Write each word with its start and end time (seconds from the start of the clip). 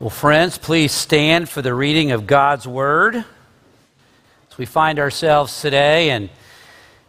Well, 0.00 0.08
friends, 0.08 0.56
please 0.56 0.92
stand 0.92 1.50
for 1.50 1.60
the 1.60 1.74
reading 1.74 2.12
of 2.12 2.26
God's 2.26 2.66
Word. 2.66 3.16
As 3.16 4.56
we 4.56 4.64
find 4.64 4.98
ourselves 4.98 5.60
today 5.60 6.08
in 6.08 6.30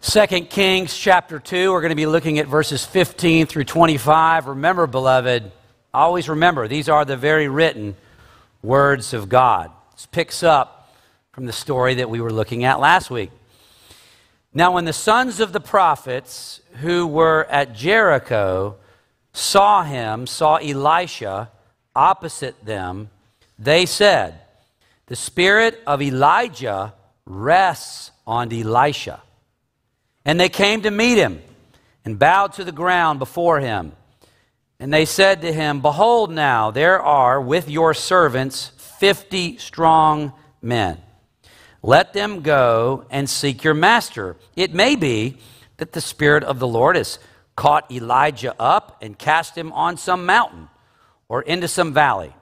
2 0.01 0.25
Kings 0.47 0.93
chapter 0.97 1.39
2, 1.39 1.71
we're 1.71 1.79
going 1.79 1.91
to 1.91 1.95
be 1.95 2.05
looking 2.05 2.37
at 2.37 2.47
verses 2.47 2.83
15 2.83 3.45
through 3.45 3.63
25. 3.63 4.47
Remember, 4.47 4.87
beloved, 4.87 5.53
always 5.93 6.27
remember, 6.27 6.67
these 6.67 6.89
are 6.89 7.05
the 7.05 7.15
very 7.15 7.47
written 7.47 7.95
words 8.61 9.13
of 9.13 9.29
God. 9.29 9.71
This 9.93 10.07
picks 10.07 10.43
up 10.43 10.93
from 11.31 11.45
the 11.45 11.53
story 11.53 11.93
that 11.93 12.09
we 12.09 12.19
were 12.19 12.33
looking 12.33 12.65
at 12.65 12.81
last 12.81 13.09
week. 13.09 13.31
Now, 14.53 14.73
when 14.73 14.83
the 14.83 14.91
sons 14.91 15.39
of 15.39 15.53
the 15.53 15.61
prophets 15.61 16.59
who 16.81 17.07
were 17.07 17.47
at 17.49 17.73
Jericho 17.73 18.75
saw 19.31 19.83
him, 19.83 20.27
saw 20.27 20.57
Elisha 20.57 21.51
opposite 21.95 22.63
them, 22.65 23.09
they 23.57 23.85
said, 23.85 24.39
The 25.07 25.15
spirit 25.15 25.81
of 25.85 26.01
Elijah 26.01 26.93
rests 27.25 28.11
on 28.25 28.51
Elisha. 28.53 29.21
And 30.25 30.39
they 30.39 30.49
came 30.49 30.81
to 30.81 30.91
meet 30.91 31.17
him 31.17 31.41
and 32.05 32.19
bowed 32.19 32.53
to 32.53 32.63
the 32.63 32.71
ground 32.71 33.19
before 33.19 33.59
him. 33.59 33.93
And 34.79 34.91
they 34.91 35.05
said 35.05 35.41
to 35.41 35.53
him, 35.53 35.81
Behold, 35.81 36.31
now 36.31 36.71
there 36.71 36.99
are 37.01 37.39
with 37.39 37.69
your 37.69 37.93
servants 37.93 38.71
fifty 38.77 39.57
strong 39.57 40.33
men. 40.61 40.97
Let 41.83 42.13
them 42.13 42.41
go 42.41 43.05
and 43.09 43.29
seek 43.29 43.63
your 43.63 43.73
master. 43.73 44.37
It 44.55 44.73
may 44.73 44.95
be 44.95 45.37
that 45.77 45.93
the 45.93 46.01
Spirit 46.01 46.43
of 46.43 46.59
the 46.59 46.67
Lord 46.67 46.95
has 46.95 47.17
caught 47.55 47.91
Elijah 47.91 48.55
up 48.59 48.97
and 49.01 49.17
cast 49.17 49.57
him 49.57 49.71
on 49.73 49.97
some 49.97 50.25
mountain 50.25 50.67
or 51.31 51.41
into 51.43 51.65
some 51.65 51.93
valley. 51.93 52.35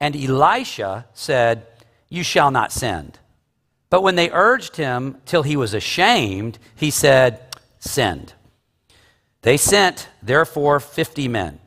And 0.00 0.16
Elisha 0.16 1.04
said, 1.12 1.66
You 2.08 2.22
shall 2.22 2.50
not 2.50 2.72
send. 2.72 3.18
But 3.90 4.02
when 4.02 4.14
they 4.14 4.30
urged 4.30 4.76
him 4.76 5.18
till 5.26 5.42
he 5.42 5.54
was 5.54 5.74
ashamed, 5.74 6.58
he 6.74 6.90
said, 6.90 7.54
Send. 7.78 8.32
They 9.42 9.58
sent, 9.58 10.08
therefore, 10.22 10.80
fifty 10.80 11.28
men. 11.28 11.60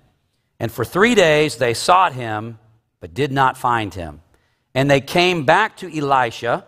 And 0.59 0.71
for 0.71 0.83
three 0.83 1.13
days 1.13 1.57
they 1.57 1.75
sought 1.75 2.13
him, 2.13 2.57
but 2.99 3.13
did 3.13 3.31
not 3.31 3.57
find 3.57 3.93
him. 3.93 4.21
And 4.73 4.89
they 4.89 5.01
came 5.01 5.45
back 5.45 5.77
to 5.77 5.95
Elisha 5.95 6.65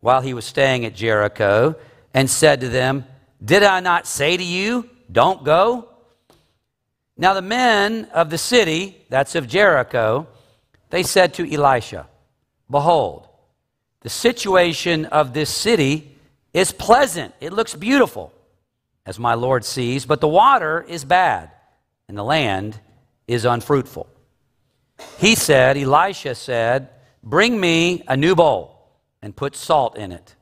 while 0.00 0.20
he 0.20 0.34
was 0.34 0.44
staying 0.44 0.84
at 0.84 0.94
Jericho 0.94 1.76
and 2.12 2.28
said 2.28 2.60
to 2.60 2.68
them, 2.68 3.06
Did 3.42 3.62
I 3.62 3.80
not 3.80 4.06
say 4.06 4.36
to 4.36 4.44
you, 4.44 4.90
don't 5.10 5.44
go? 5.44 5.88
Now 7.20 7.34
the 7.34 7.42
men 7.42 8.08
of 8.14 8.30
the 8.30 8.38
city, 8.38 8.96
that's 9.10 9.34
of 9.34 9.46
Jericho, 9.46 10.26
they 10.88 11.02
said 11.02 11.34
to 11.34 11.54
Elisha, 11.54 12.06
Behold, 12.70 13.28
the 14.00 14.08
situation 14.08 15.04
of 15.04 15.34
this 15.34 15.50
city 15.50 16.16
is 16.54 16.72
pleasant. 16.72 17.34
It 17.38 17.52
looks 17.52 17.74
beautiful, 17.74 18.32
as 19.04 19.18
my 19.18 19.34
Lord 19.34 19.66
sees, 19.66 20.06
but 20.06 20.22
the 20.22 20.28
water 20.28 20.82
is 20.88 21.04
bad, 21.04 21.50
and 22.08 22.16
the 22.16 22.24
land 22.24 22.80
is 23.28 23.44
unfruitful. 23.44 24.06
He 25.18 25.34
said, 25.34 25.76
Elisha 25.76 26.34
said, 26.34 26.88
Bring 27.22 27.60
me 27.60 28.02
a 28.08 28.16
new 28.16 28.34
bowl 28.34 28.88
and 29.20 29.36
put 29.36 29.56
salt 29.56 29.98
in 29.98 30.10
it. 30.10 30.34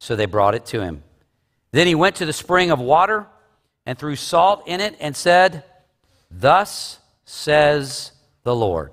So 0.00 0.16
they 0.16 0.26
brought 0.26 0.56
it 0.56 0.66
to 0.66 0.80
him. 0.80 1.04
Then 1.70 1.86
he 1.86 1.94
went 1.94 2.16
to 2.16 2.26
the 2.26 2.32
spring 2.32 2.72
of 2.72 2.80
water 2.80 3.24
and 3.86 3.96
threw 3.96 4.16
salt 4.16 4.64
in 4.66 4.80
it 4.80 4.96
and 4.98 5.14
said, 5.14 5.62
Thus 6.30 6.98
says 7.24 8.12
the 8.42 8.54
Lord 8.54 8.92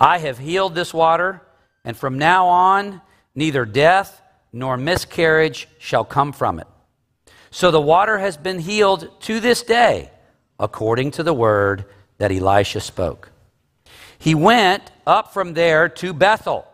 I 0.00 0.18
have 0.18 0.38
healed 0.38 0.74
this 0.74 0.94
water, 0.94 1.42
and 1.84 1.96
from 1.96 2.18
now 2.18 2.46
on 2.46 3.00
neither 3.34 3.64
death 3.64 4.22
nor 4.52 4.76
miscarriage 4.76 5.68
shall 5.78 6.04
come 6.04 6.32
from 6.32 6.58
it. 6.58 6.66
So 7.50 7.70
the 7.70 7.80
water 7.80 8.18
has 8.18 8.36
been 8.36 8.58
healed 8.58 9.20
to 9.22 9.40
this 9.40 9.62
day, 9.62 10.10
according 10.58 11.12
to 11.12 11.22
the 11.22 11.34
word 11.34 11.84
that 12.18 12.32
Elisha 12.32 12.80
spoke. 12.80 13.30
He 14.18 14.34
went 14.34 14.90
up 15.06 15.32
from 15.32 15.54
there 15.54 15.88
to 15.88 16.12
Bethel 16.12 16.68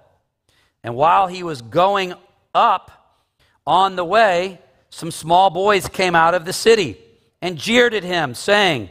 and 0.84 0.94
while 0.94 1.26
he 1.26 1.42
was 1.42 1.62
going 1.62 2.12
up 2.54 2.90
on 3.66 3.96
the 3.96 4.04
way, 4.04 4.60
some 4.90 5.10
small 5.10 5.48
boys 5.48 5.88
came 5.88 6.14
out 6.14 6.34
of 6.34 6.44
the 6.44 6.52
city 6.52 6.98
and 7.40 7.56
jeered 7.56 7.94
at 7.94 8.04
him, 8.04 8.34
saying, 8.34 8.90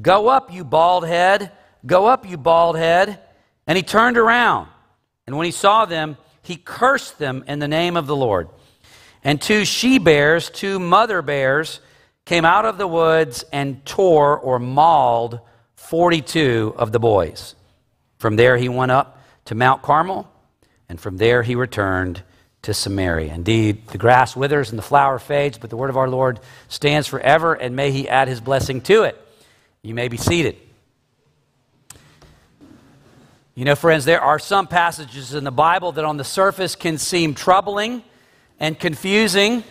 Go 0.00 0.28
up, 0.28 0.52
you 0.52 0.64
bald 0.64 1.06
head. 1.06 1.52
Go 1.84 2.06
up, 2.06 2.28
you 2.28 2.36
bald 2.36 2.76
head. 2.76 3.20
And 3.66 3.76
he 3.76 3.82
turned 3.82 4.16
around. 4.16 4.68
And 5.26 5.36
when 5.36 5.44
he 5.44 5.52
saw 5.52 5.84
them, 5.84 6.16
he 6.42 6.56
cursed 6.56 7.18
them 7.18 7.44
in 7.46 7.58
the 7.58 7.68
name 7.68 7.96
of 7.96 8.06
the 8.06 8.16
Lord. 8.16 8.48
And 9.22 9.40
two 9.40 9.64
she 9.64 9.98
bears, 9.98 10.50
two 10.50 10.78
mother 10.78 11.22
bears, 11.22 11.80
came 12.24 12.44
out 12.44 12.64
of 12.64 12.78
the 12.78 12.86
woods 12.86 13.44
and 13.52 13.84
tore 13.84 14.38
or 14.38 14.58
mauled 14.58 15.40
42 15.76 16.74
of 16.76 16.92
the 16.92 16.98
boys. 16.98 17.54
From 18.18 18.36
there 18.36 18.56
he 18.56 18.68
went 18.68 18.92
up 18.92 19.20
to 19.46 19.54
Mount 19.54 19.82
Carmel 19.82 20.28
and 20.88 21.00
from 21.00 21.16
there 21.16 21.42
he 21.42 21.54
returned 21.54 22.22
to 22.62 22.74
Samaria. 22.74 23.34
Indeed, 23.34 23.88
the 23.88 23.98
grass 23.98 24.36
withers 24.36 24.70
and 24.70 24.78
the 24.78 24.82
flower 24.82 25.18
fades, 25.18 25.58
but 25.58 25.70
the 25.70 25.76
word 25.76 25.90
of 25.90 25.96
our 25.96 26.08
Lord 26.08 26.38
stands 26.68 27.08
forever, 27.08 27.54
and 27.54 27.74
may 27.74 27.90
he 27.90 28.08
add 28.08 28.28
his 28.28 28.40
blessing 28.40 28.80
to 28.82 29.02
it. 29.04 29.20
You 29.84 29.94
may 29.94 30.06
be 30.06 30.16
seated. 30.16 30.54
You 33.56 33.64
know, 33.64 33.74
friends, 33.74 34.04
there 34.04 34.20
are 34.20 34.38
some 34.38 34.68
passages 34.68 35.34
in 35.34 35.42
the 35.42 35.50
Bible 35.50 35.90
that 35.90 36.04
on 36.04 36.16
the 36.16 36.24
surface 36.24 36.76
can 36.76 36.98
seem 36.98 37.34
troubling 37.34 38.04
and 38.60 38.78
confusing, 38.78 39.64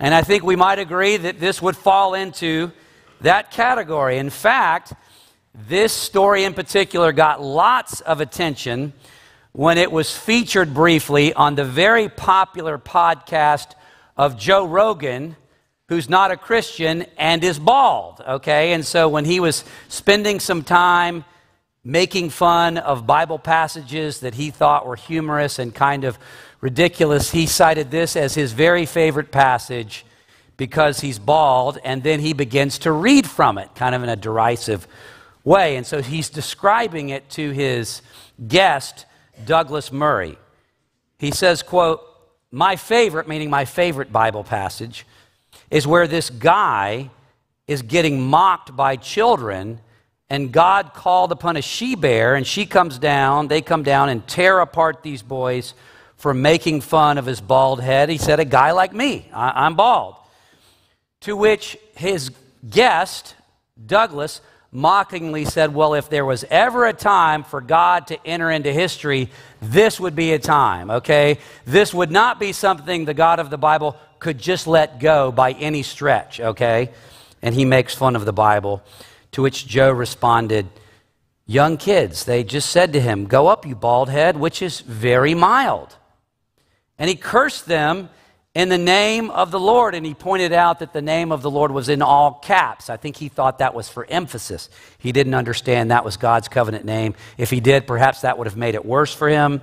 and 0.00 0.12
I 0.12 0.22
think 0.22 0.42
we 0.42 0.56
might 0.56 0.80
agree 0.80 1.16
that 1.16 1.38
this 1.38 1.62
would 1.62 1.76
fall 1.76 2.14
into 2.14 2.72
that 3.20 3.52
category. 3.52 4.18
In 4.18 4.30
fact, 4.30 4.94
this 5.54 5.92
story 5.92 6.42
in 6.42 6.54
particular 6.54 7.12
got 7.12 7.40
lots 7.40 8.00
of 8.00 8.20
attention 8.20 8.92
when 9.52 9.78
it 9.78 9.92
was 9.92 10.16
featured 10.16 10.74
briefly 10.74 11.32
on 11.34 11.54
the 11.54 11.64
very 11.64 12.08
popular 12.08 12.78
podcast 12.78 13.74
of 14.16 14.36
Joe 14.36 14.66
Rogan, 14.66 15.36
who's 15.92 16.08
not 16.08 16.30
a 16.30 16.36
Christian 16.38 17.04
and 17.18 17.44
is 17.44 17.58
bald, 17.58 18.22
okay? 18.26 18.72
And 18.72 18.82
so 18.84 19.10
when 19.10 19.26
he 19.26 19.40
was 19.40 19.62
spending 19.88 20.40
some 20.40 20.62
time 20.62 21.22
making 21.84 22.30
fun 22.30 22.78
of 22.78 23.06
Bible 23.06 23.38
passages 23.38 24.20
that 24.20 24.32
he 24.32 24.50
thought 24.50 24.86
were 24.86 24.96
humorous 24.96 25.58
and 25.58 25.74
kind 25.74 26.04
of 26.04 26.18
ridiculous, 26.62 27.30
he 27.30 27.46
cited 27.46 27.90
this 27.90 28.16
as 28.16 28.34
his 28.34 28.52
very 28.52 28.86
favorite 28.86 29.30
passage 29.30 30.06
because 30.56 31.00
he's 31.00 31.18
bald, 31.18 31.76
and 31.84 32.02
then 32.02 32.20
he 32.20 32.32
begins 32.32 32.78
to 32.78 32.90
read 32.90 33.26
from 33.26 33.58
it, 33.58 33.68
kind 33.74 33.94
of 33.94 34.02
in 34.02 34.08
a 34.08 34.16
derisive 34.16 34.86
way. 35.44 35.76
And 35.76 35.86
so 35.86 36.00
he's 36.00 36.30
describing 36.30 37.10
it 37.10 37.28
to 37.30 37.50
his 37.50 38.00
guest 38.48 39.04
Douglas 39.44 39.92
Murray. 39.92 40.38
He 41.18 41.32
says, 41.32 41.62
quote, 41.62 42.00
my 42.50 42.76
favorite, 42.76 43.28
meaning 43.28 43.50
my 43.50 43.66
favorite 43.66 44.10
Bible 44.10 44.44
passage, 44.44 45.04
is 45.72 45.86
where 45.86 46.06
this 46.06 46.28
guy 46.28 47.08
is 47.66 47.80
getting 47.80 48.20
mocked 48.20 48.76
by 48.76 48.94
children, 48.94 49.80
and 50.28 50.52
God 50.52 50.92
called 50.92 51.32
upon 51.32 51.56
a 51.56 51.62
she 51.62 51.94
bear, 51.96 52.34
and 52.34 52.46
she 52.46 52.66
comes 52.66 52.98
down, 52.98 53.48
they 53.48 53.62
come 53.62 53.82
down 53.82 54.10
and 54.10 54.28
tear 54.28 54.60
apart 54.60 55.02
these 55.02 55.22
boys 55.22 55.72
for 56.16 56.34
making 56.34 56.82
fun 56.82 57.16
of 57.16 57.24
his 57.24 57.40
bald 57.40 57.80
head. 57.80 58.10
He 58.10 58.18
said, 58.18 58.38
A 58.38 58.44
guy 58.44 58.72
like 58.72 58.92
me, 58.92 59.26
I- 59.32 59.64
I'm 59.64 59.74
bald. 59.74 60.16
To 61.22 61.34
which 61.34 61.78
his 61.96 62.30
guest, 62.68 63.34
Douglas, 63.86 64.42
mockingly 64.72 65.46
said, 65.46 65.74
Well, 65.74 65.94
if 65.94 66.10
there 66.10 66.26
was 66.26 66.44
ever 66.50 66.84
a 66.84 66.92
time 66.92 67.44
for 67.44 67.62
God 67.62 68.08
to 68.08 68.26
enter 68.26 68.50
into 68.50 68.70
history, 68.72 69.30
this 69.62 69.98
would 69.98 70.14
be 70.14 70.32
a 70.32 70.38
time, 70.38 70.90
okay? 70.90 71.38
This 71.64 71.94
would 71.94 72.10
not 72.10 72.38
be 72.38 72.52
something 72.52 73.06
the 73.06 73.14
God 73.14 73.38
of 73.38 73.48
the 73.48 73.58
Bible 73.58 73.96
could 74.22 74.38
just 74.38 74.66
let 74.66 75.00
go 75.00 75.32
by 75.32 75.52
any 75.52 75.82
stretch, 75.82 76.40
okay? 76.40 76.90
And 77.42 77.54
he 77.54 77.64
makes 77.64 77.94
fun 77.94 78.16
of 78.16 78.24
the 78.24 78.32
Bible. 78.32 78.82
To 79.32 79.42
which 79.42 79.66
Joe 79.66 79.90
responded, 79.90 80.68
Young 81.44 81.76
kids, 81.76 82.24
they 82.24 82.44
just 82.44 82.70
said 82.70 82.92
to 82.92 83.00
him, 83.00 83.26
Go 83.26 83.48
up, 83.48 83.66
you 83.66 83.74
bald 83.74 84.08
head, 84.08 84.36
which 84.36 84.62
is 84.62 84.80
very 84.80 85.34
mild. 85.34 85.96
And 86.98 87.10
he 87.10 87.16
cursed 87.16 87.66
them 87.66 88.10
in 88.54 88.68
the 88.68 88.78
name 88.78 89.30
of 89.30 89.50
the 89.50 89.58
Lord. 89.58 89.96
And 89.96 90.06
he 90.06 90.14
pointed 90.14 90.52
out 90.52 90.78
that 90.78 90.92
the 90.92 91.02
name 91.02 91.32
of 91.32 91.42
the 91.42 91.50
Lord 91.50 91.72
was 91.72 91.88
in 91.88 92.00
all 92.00 92.34
caps. 92.34 92.88
I 92.88 92.96
think 92.96 93.16
he 93.16 93.28
thought 93.28 93.58
that 93.58 93.74
was 93.74 93.88
for 93.88 94.06
emphasis. 94.08 94.70
He 94.98 95.10
didn't 95.10 95.34
understand 95.34 95.90
that 95.90 96.04
was 96.04 96.16
God's 96.16 96.46
covenant 96.46 96.84
name. 96.84 97.14
If 97.36 97.50
he 97.50 97.58
did, 97.58 97.88
perhaps 97.88 98.20
that 98.20 98.38
would 98.38 98.46
have 98.46 98.56
made 98.56 98.76
it 98.76 98.86
worse 98.86 99.12
for 99.12 99.28
him. 99.28 99.62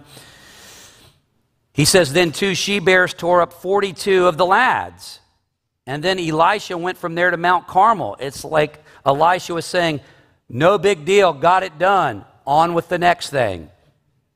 He 1.74 1.86
says, 1.86 2.14
Then 2.14 2.32
two 2.32 2.56
she 2.56 2.80
bears 2.80 3.14
tore 3.14 3.42
up 3.42 3.54
42 3.54 4.28
of 4.28 4.38
the 4.38 4.46
lads. 4.46 5.20
And 5.86 6.04
then 6.04 6.20
Elisha 6.20 6.78
went 6.78 6.98
from 6.98 7.16
there 7.16 7.32
to 7.32 7.38
Mount 7.38 7.68
Carmel. 7.68 8.16
It's 8.20 8.44
like 8.44 8.84
Elisha 9.06 9.54
was 9.54 9.66
saying, 9.66 10.02
No 10.48 10.78
big 10.78 11.06
deal, 11.06 11.34
got 11.34 11.64
it 11.64 11.80
done. 11.80 12.26
On 12.46 12.74
with 12.74 12.90
the 12.90 12.98
next 12.98 13.30
thing. 13.30 13.70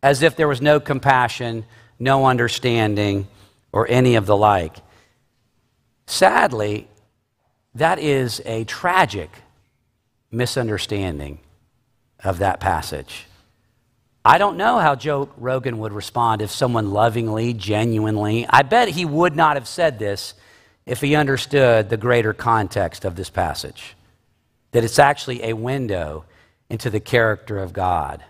as 0.01 0.21
if 0.21 0.35
there 0.35 0.47
was 0.47 0.61
no 0.61 0.79
compassion, 0.79 1.65
no 1.97 2.25
understanding, 2.25 3.27
or 3.71 3.87
any 3.89 4.15
of 4.15 4.25
the 4.25 4.35
like. 4.35 4.75
Sadly, 6.05 6.87
that 7.75 7.99
is 7.99 8.41
a 8.45 8.65
tragic 8.65 9.29
misunderstanding 10.29 11.39
of 12.23 12.39
that 12.39 12.59
passage. 12.59 13.25
I 14.25 14.37
don't 14.37 14.55
know 14.55 14.79
how 14.79 14.95
Joe 14.95 15.29
Rogan 15.37 15.79
would 15.79 15.91
respond 15.91 16.41
if 16.41 16.49
someone 16.49 16.91
lovingly, 16.91 17.53
genuinely, 17.53 18.45
I 18.49 18.61
bet 18.61 18.87
he 18.87 19.03
would 19.03 19.35
not 19.35 19.57
have 19.57 19.67
said 19.67 19.99
this 19.99 20.33
if 20.85 21.01
he 21.01 21.15
understood 21.15 21.89
the 21.89 21.97
greater 21.97 22.33
context 22.33 23.03
of 23.03 23.15
this 23.15 23.29
passage. 23.29 23.95
That 24.71 24.85
it's 24.85 24.99
actually 24.99 25.43
a 25.43 25.53
window 25.53 26.23
into 26.69 26.89
the 26.89 27.01
character 27.01 27.57
of 27.57 27.73
God, 27.73 28.23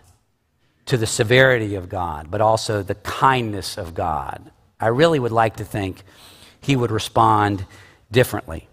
to 0.86 0.96
the 0.96 1.06
severity 1.06 1.76
of 1.76 1.88
God, 1.88 2.28
but 2.28 2.40
also 2.40 2.82
the 2.82 2.96
kindness 2.96 3.78
of 3.78 3.94
God. 3.94 4.50
I 4.80 4.88
really 4.88 5.20
would 5.20 5.32
like 5.32 5.56
to 5.56 5.64
think 5.64 6.02
he 6.60 6.74
would 6.74 6.90
respond 6.90 7.64
differently. 8.10 8.68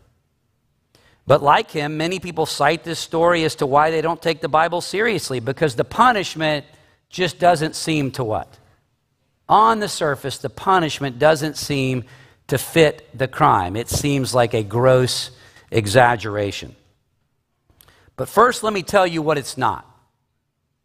But 1.28 1.44
like 1.44 1.70
him, 1.70 1.98
many 1.98 2.20
people 2.20 2.48
cite 2.48 2.84
this 2.84 3.00
story 3.00 3.44
as 3.44 3.56
to 3.56 3.68
why 3.68 3.92
they 3.92 4.02
don't 4.02 4.22
take 4.22 4.42
the 4.42 4.50
Bible 4.50 4.82
seriously 4.82 5.40
because 5.40 5.76
the 5.76 5.84
punishment 5.84 6.66
just 7.12 7.40
doesn't 7.40 7.76
seem 7.76 8.12
to 8.12 8.24
what? 8.24 8.58
On 9.48 9.80
the 9.80 9.90
surface, 9.90 10.38
the 10.38 10.50
punishment 10.50 11.20
doesn't 11.20 11.58
seem 11.58 12.06
to 12.48 12.58
fit 12.58 13.08
the 13.18 13.28
crime. 13.28 13.76
It 13.76 13.90
seems 13.90 14.34
like 14.34 14.54
a 14.54 14.64
gross 14.64 15.32
exaggeration. 15.70 16.76
But 18.16 18.30
first, 18.30 18.64
let 18.64 18.74
me 18.74 18.82
tell 18.82 19.06
you 19.06 19.22
what 19.22 19.38
it's 19.38 19.58
not. 19.58 19.86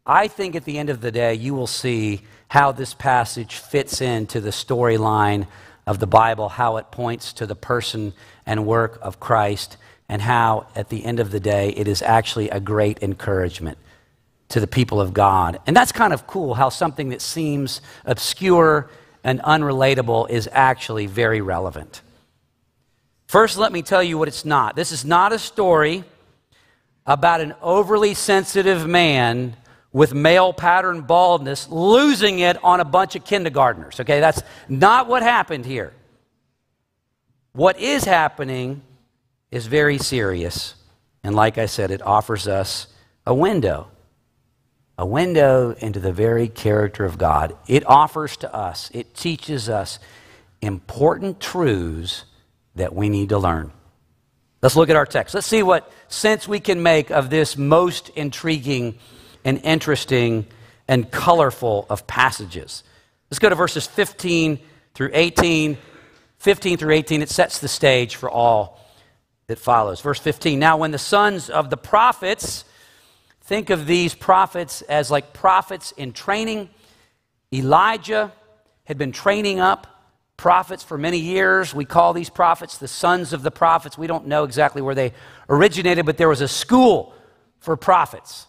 I 0.05 0.27
think 0.27 0.55
at 0.55 0.65
the 0.65 0.77
end 0.77 0.89
of 0.89 1.01
the 1.01 1.11
day, 1.11 1.33
you 1.33 1.53
will 1.53 1.67
see 1.67 2.21
how 2.49 2.71
this 2.71 2.93
passage 2.93 3.55
fits 3.55 4.01
into 4.01 4.39
the 4.39 4.49
storyline 4.49 5.47
of 5.85 5.99
the 5.99 6.07
Bible, 6.07 6.49
how 6.49 6.77
it 6.77 6.91
points 6.91 7.33
to 7.33 7.45
the 7.45 7.55
person 7.55 8.13
and 8.45 8.65
work 8.65 8.99
of 9.01 9.19
Christ, 9.19 9.77
and 10.09 10.21
how 10.21 10.67
at 10.75 10.89
the 10.89 11.05
end 11.05 11.19
of 11.19 11.31
the 11.31 11.39
day, 11.39 11.69
it 11.69 11.87
is 11.87 12.01
actually 12.01 12.49
a 12.49 12.59
great 12.59 13.01
encouragement 13.01 13.77
to 14.49 14.59
the 14.59 14.67
people 14.67 15.01
of 15.01 15.13
God. 15.13 15.59
And 15.67 15.75
that's 15.75 15.91
kind 15.91 16.13
of 16.13 16.27
cool 16.27 16.53
how 16.53 16.69
something 16.69 17.09
that 17.09 17.21
seems 17.21 17.81
obscure 18.05 18.89
and 19.23 19.41
unrelatable 19.41 20.29
is 20.29 20.47
actually 20.51 21.05
very 21.05 21.41
relevant. 21.41 22.01
First, 23.27 23.57
let 23.57 23.73
me 23.73 23.81
tell 23.81 24.01
you 24.01 24.17
what 24.17 24.29
it's 24.29 24.45
not. 24.45 24.75
This 24.75 24.91
is 24.91 25.03
not 25.03 25.33
a 25.33 25.39
story 25.39 26.05
about 27.05 27.41
an 27.41 27.53
overly 27.61 28.13
sensitive 28.13 28.87
man 28.87 29.55
with 29.91 30.13
male 30.13 30.53
pattern 30.53 31.01
baldness 31.01 31.67
losing 31.69 32.39
it 32.39 32.63
on 32.63 32.79
a 32.79 32.85
bunch 32.85 33.15
of 33.15 33.25
kindergartners. 33.25 33.99
Okay, 33.99 34.19
that's 34.19 34.41
not 34.69 35.07
what 35.07 35.23
happened 35.23 35.65
here. 35.65 35.93
What 37.53 37.79
is 37.79 38.03
happening 38.03 38.81
is 39.51 39.65
very 39.65 39.97
serious. 39.97 40.75
And 41.23 41.35
like 41.35 41.57
I 41.57 41.65
said, 41.65 41.91
it 41.91 42.01
offers 42.01 42.47
us 42.47 42.87
a 43.25 43.33
window 43.33 43.87
a 44.97 45.05
window 45.05 45.71
into 45.71 45.99
the 45.99 46.11
very 46.11 46.47
character 46.47 47.05
of 47.05 47.17
God. 47.17 47.55
It 47.67 47.85
offers 47.85 48.37
to 48.37 48.53
us, 48.53 48.89
it 48.93 49.13
teaches 49.13 49.69
us 49.69 49.99
important 50.61 51.39
truths 51.39 52.25
that 52.75 52.93
we 52.93 53.09
need 53.09 53.29
to 53.29 53.37
learn. 53.37 53.71
Let's 54.61 54.75
look 54.75 54.89
at 54.89 54.95
our 54.95 55.05
text. 55.05 55.35
Let's 55.35 55.45
see 55.45 55.61
what 55.61 55.91
sense 56.07 56.47
we 56.47 56.59
can 56.59 56.81
make 56.81 57.11
of 57.11 57.29
this 57.29 57.57
most 57.57 58.09
intriguing 58.09 58.97
and 59.45 59.61
interesting 59.63 60.47
and 60.87 61.09
colorful 61.11 61.85
of 61.89 62.07
passages. 62.07 62.83
Let's 63.29 63.39
go 63.39 63.49
to 63.49 63.55
verses 63.55 63.85
15 63.85 64.59
through 64.95 65.11
18. 65.13 65.77
15 66.39 66.77
through 66.77 66.93
18, 66.93 67.21
it 67.21 67.29
sets 67.29 67.59
the 67.59 67.67
stage 67.67 68.15
for 68.15 68.29
all 68.29 68.79
that 69.47 69.59
follows. 69.59 70.01
Verse 70.01 70.19
15 70.19 70.59
Now, 70.59 70.77
when 70.77 70.91
the 70.91 70.97
sons 70.97 71.49
of 71.49 71.69
the 71.69 71.77
prophets, 71.77 72.63
Think 73.47 73.69
of 73.69 73.87
these 73.87 74.13
prophets 74.13 74.81
as 74.81 75.09
like 75.09 75.31
prophets 75.31 75.93
in 75.93 76.11
training. 76.11 76.69
Elijah 77.53 78.33
had 78.83 78.97
been 78.97 79.13
training 79.13 79.61
up 79.61 79.87
prophets 80.35 80.83
for 80.83 80.97
many 80.97 81.17
years. 81.17 81.73
We 81.73 81.85
call 81.85 82.11
these 82.11 82.29
prophets 82.29 82.77
the 82.77 82.89
sons 82.89 83.31
of 83.31 83.43
the 83.43 83.51
prophets. 83.51 83.97
We 83.97 84.05
don't 84.05 84.27
know 84.27 84.43
exactly 84.43 84.81
where 84.81 84.95
they 84.95 85.13
originated, 85.47 86.05
but 86.05 86.17
there 86.17 86.27
was 86.27 86.41
a 86.41 86.47
school 86.49 87.13
for 87.59 87.77
prophets. 87.77 88.47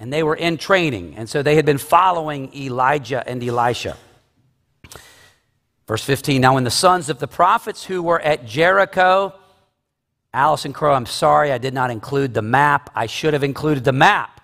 And 0.00 0.10
they 0.10 0.22
were 0.22 0.36
in 0.36 0.56
training. 0.56 1.14
And 1.16 1.28
so 1.28 1.42
they 1.42 1.56
had 1.56 1.66
been 1.66 1.76
following 1.76 2.50
Elijah 2.56 3.22
and 3.28 3.44
Elisha. 3.44 3.98
Verse 5.86 6.02
15 6.02 6.40
Now, 6.40 6.54
when 6.54 6.64
the 6.64 6.70
sons 6.70 7.10
of 7.10 7.18
the 7.18 7.28
prophets 7.28 7.84
who 7.84 8.02
were 8.02 8.20
at 8.22 8.46
Jericho, 8.46 9.34
Allison 10.38 10.72
Crow, 10.72 10.94
I'm 10.94 11.04
sorry 11.04 11.50
I 11.50 11.58
did 11.58 11.74
not 11.74 11.90
include 11.90 12.32
the 12.32 12.42
map. 12.42 12.90
I 12.94 13.06
should 13.06 13.32
have 13.32 13.42
included 13.42 13.82
the 13.82 13.92
map. 13.92 14.40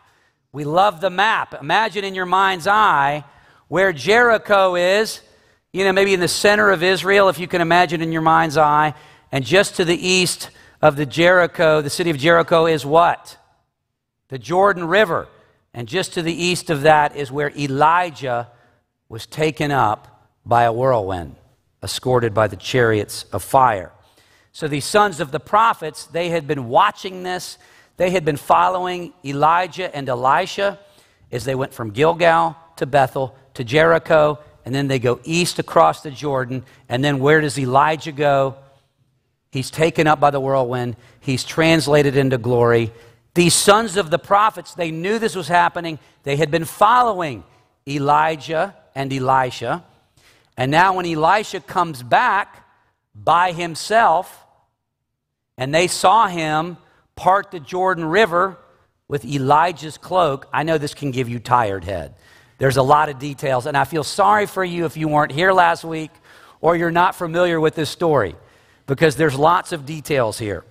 We 0.52 0.64
love 0.64 1.00
the 1.00 1.08
map. 1.08 1.54
Imagine 1.54 2.02
in 2.02 2.16
your 2.16 2.26
mind's 2.26 2.66
eye 2.66 3.22
where 3.68 3.92
Jericho 3.92 4.74
is, 4.74 5.20
you 5.72 5.84
know, 5.84 5.92
maybe 5.92 6.12
in 6.12 6.18
the 6.18 6.26
center 6.26 6.72
of 6.72 6.82
Israel, 6.82 7.28
if 7.28 7.38
you 7.38 7.46
can 7.46 7.60
imagine 7.60 8.02
in 8.02 8.10
your 8.10 8.22
mind's 8.22 8.56
eye. 8.56 8.94
And 9.30 9.44
just 9.44 9.76
to 9.76 9.84
the 9.84 9.94
east 9.94 10.50
of 10.82 10.96
the 10.96 11.06
Jericho, 11.06 11.80
the 11.80 11.90
city 11.90 12.10
of 12.10 12.18
Jericho 12.18 12.66
is 12.66 12.84
what? 12.84 13.36
The 14.30 14.38
Jordan 14.38 14.88
River. 14.88 15.28
And 15.72 15.86
just 15.86 16.14
to 16.14 16.22
the 16.22 16.34
east 16.34 16.70
of 16.70 16.82
that 16.82 17.14
is 17.14 17.30
where 17.30 17.52
Elijah 17.56 18.50
was 19.08 19.26
taken 19.26 19.70
up 19.70 20.28
by 20.44 20.64
a 20.64 20.72
whirlwind, 20.72 21.36
escorted 21.84 22.34
by 22.34 22.48
the 22.48 22.56
chariots 22.56 23.26
of 23.32 23.44
fire. 23.44 23.92
So 24.54 24.68
these 24.68 24.84
sons 24.84 25.18
of 25.18 25.32
the 25.32 25.40
prophets, 25.40 26.06
they 26.06 26.28
had 26.28 26.46
been 26.46 26.68
watching 26.68 27.24
this. 27.24 27.58
They 27.96 28.10
had 28.10 28.24
been 28.24 28.36
following 28.36 29.12
Elijah 29.24 29.94
and 29.94 30.08
Elisha 30.08 30.78
as 31.32 31.44
they 31.44 31.56
went 31.56 31.74
from 31.74 31.90
Gilgal 31.90 32.56
to 32.76 32.86
Bethel 32.86 33.34
to 33.54 33.64
Jericho, 33.64 34.38
and 34.64 34.72
then 34.72 34.86
they 34.86 35.00
go 35.00 35.18
east 35.24 35.58
across 35.58 36.02
the 36.02 36.12
Jordan. 36.12 36.64
And 36.88 37.04
then 37.04 37.18
where 37.18 37.40
does 37.40 37.58
Elijah 37.58 38.12
go? 38.12 38.54
He's 39.50 39.72
taken 39.72 40.06
up 40.06 40.20
by 40.20 40.30
the 40.30 40.38
whirlwind, 40.38 40.94
he's 41.18 41.42
translated 41.42 42.16
into 42.16 42.38
glory. 42.38 42.92
These 43.34 43.54
sons 43.54 43.96
of 43.96 44.10
the 44.10 44.20
prophets, 44.20 44.74
they 44.74 44.92
knew 44.92 45.18
this 45.18 45.34
was 45.34 45.48
happening. 45.48 45.98
They 46.22 46.36
had 46.36 46.52
been 46.52 46.64
following 46.64 47.42
Elijah 47.88 48.76
and 48.94 49.12
Elisha. 49.12 49.84
And 50.56 50.70
now, 50.70 50.94
when 50.94 51.06
Elisha 51.06 51.58
comes 51.58 52.04
back 52.04 52.64
by 53.16 53.50
himself, 53.50 54.43
and 55.56 55.74
they 55.74 55.86
saw 55.86 56.26
him 56.26 56.76
part 57.16 57.50
the 57.50 57.60
Jordan 57.60 58.04
River 58.04 58.58
with 59.08 59.24
Elijah's 59.24 59.98
cloak. 59.98 60.48
I 60.52 60.62
know 60.62 60.78
this 60.78 60.94
can 60.94 61.10
give 61.10 61.28
you 61.28 61.38
tired 61.38 61.84
head. 61.84 62.14
There's 62.58 62.76
a 62.76 62.82
lot 62.82 63.08
of 63.08 63.18
details, 63.18 63.66
and 63.66 63.76
I 63.76 63.84
feel 63.84 64.04
sorry 64.04 64.46
for 64.46 64.64
you 64.64 64.84
if 64.84 64.96
you 64.96 65.08
weren't 65.08 65.32
here 65.32 65.52
last 65.52 65.84
week 65.84 66.10
or 66.60 66.76
you're 66.76 66.90
not 66.90 67.14
familiar 67.14 67.60
with 67.60 67.74
this 67.74 67.90
story 67.90 68.36
because 68.86 69.16
there's 69.16 69.36
lots 69.36 69.72
of 69.72 69.86
details 69.86 70.38
here. 70.38 70.64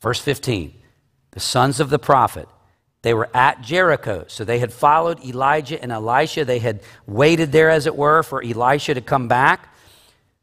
Verse 0.00 0.20
15 0.20 0.74
The 1.32 1.40
sons 1.40 1.80
of 1.80 1.90
the 1.90 1.98
prophet, 1.98 2.48
they 3.02 3.14
were 3.14 3.28
at 3.34 3.62
Jericho. 3.62 4.24
So 4.28 4.44
they 4.44 4.58
had 4.58 4.72
followed 4.72 5.24
Elijah 5.24 5.80
and 5.80 5.90
Elisha. 5.90 6.44
They 6.44 6.58
had 6.58 6.80
waited 7.06 7.50
there, 7.50 7.70
as 7.70 7.86
it 7.86 7.96
were, 7.96 8.22
for 8.22 8.42
Elisha 8.42 8.94
to 8.94 9.00
come 9.00 9.28
back. 9.28 9.74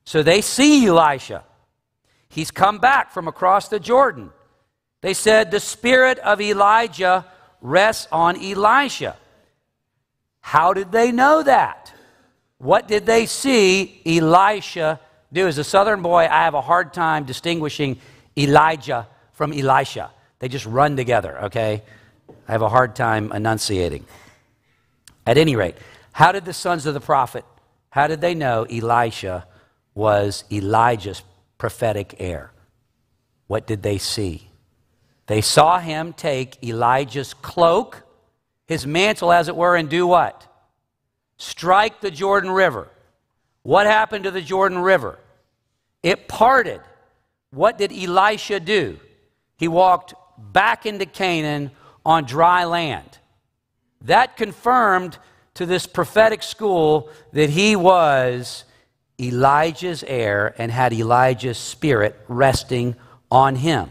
So 0.06 0.24
they 0.24 0.42
see 0.42 0.86
Elisha. 0.86 1.44
He's 2.30 2.52
come 2.52 2.78
back 2.78 3.12
from 3.12 3.28
across 3.28 3.68
the 3.68 3.80
Jordan. 3.80 4.30
They 5.02 5.14
said, 5.14 5.52
The 5.52 5.60
spirit 5.60 6.20
of 6.20 6.40
Elijah 6.42 7.26
rests 7.62 8.08
on 8.12 8.36
Elisha. 8.44 9.18
How 10.42 10.74
did 10.74 10.92
they 10.92 11.12
know 11.12 11.44
that? 11.44 11.94
What 12.58 12.88
did 12.88 13.06
they 13.06 13.26
see 13.26 14.02
Elisha 14.06 15.00
do? 15.32 15.48
As 15.48 15.58
a 15.58 15.64
southern 15.64 16.02
boy, 16.02 16.28
I 16.30 16.44
have 16.44 16.54
a 16.54 16.62
hard 16.62 16.94
time 16.94 17.24
distinguishing 17.26 18.00
Elijah 18.38 19.08
from 19.34 19.54
Elisha. 19.54 20.12
They 20.40 20.48
just 20.48 20.66
run 20.66 20.96
together, 20.96 21.46
okay? 21.46 21.84
I 22.48 22.52
have 22.52 22.62
a 22.62 22.70
hard 22.70 22.96
time 22.96 23.32
enunciating. 23.32 24.06
At 25.26 25.38
any 25.38 25.56
rate, 25.56 25.76
how 26.12 26.32
did 26.32 26.46
the 26.46 26.54
sons 26.54 26.86
of 26.86 26.94
the 26.94 27.00
prophet, 27.00 27.46
how 27.90 28.08
did 28.08 28.22
they 28.22 28.36
know 28.36 28.64
Elisha 28.64 29.46
was 29.94 30.44
Elijah's 30.52 31.22
prophetic 31.60 32.16
heir. 32.18 32.52
What 33.46 33.68
did 33.68 33.84
they 33.84 34.00
see? 34.00 34.50
They 35.28 35.42
saw 35.42 35.78
him 35.78 36.14
take 36.14 36.64
Elijah's 36.64 37.36
cloak, 37.36 38.02
his 38.68 38.88
mantle, 38.88 39.32
as 39.32 39.48
it 39.48 39.56
were, 39.56 39.76
and 39.76 39.88
do 39.88 40.08
what? 40.08 40.48
Strike 41.38 42.02
the 42.02 42.10
Jordan 42.10 42.50
River. 42.50 42.88
What 43.62 43.86
happened 43.86 44.24
to 44.24 44.32
the 44.32 44.42
Jordan 44.42 44.80
River? 44.80 45.20
It 46.02 46.28
parted. 46.28 46.82
What 47.52 47.78
did 47.78 47.92
Elisha 47.92 48.60
do? 48.60 49.00
He 49.58 49.68
walked 49.68 50.16
back 50.38 50.86
into 50.86 51.06
Canaan 51.06 51.72
on 52.06 52.24
dry 52.24 52.64
land. 52.66 53.20
That 54.02 54.38
confirmed 54.38 55.18
to 55.56 55.66
this 55.66 55.86
prophetic 55.86 56.42
school 56.42 57.10
that 57.34 57.50
he 57.50 57.76
was 57.76 58.64
Elijah's 59.20 60.04
heir 60.04 60.56
and 60.58 60.72
had 60.72 60.94
Elijah's 60.94 61.58
spirit 61.58 62.20
resting 62.28 62.96
on 63.30 63.56
him. 63.56 63.90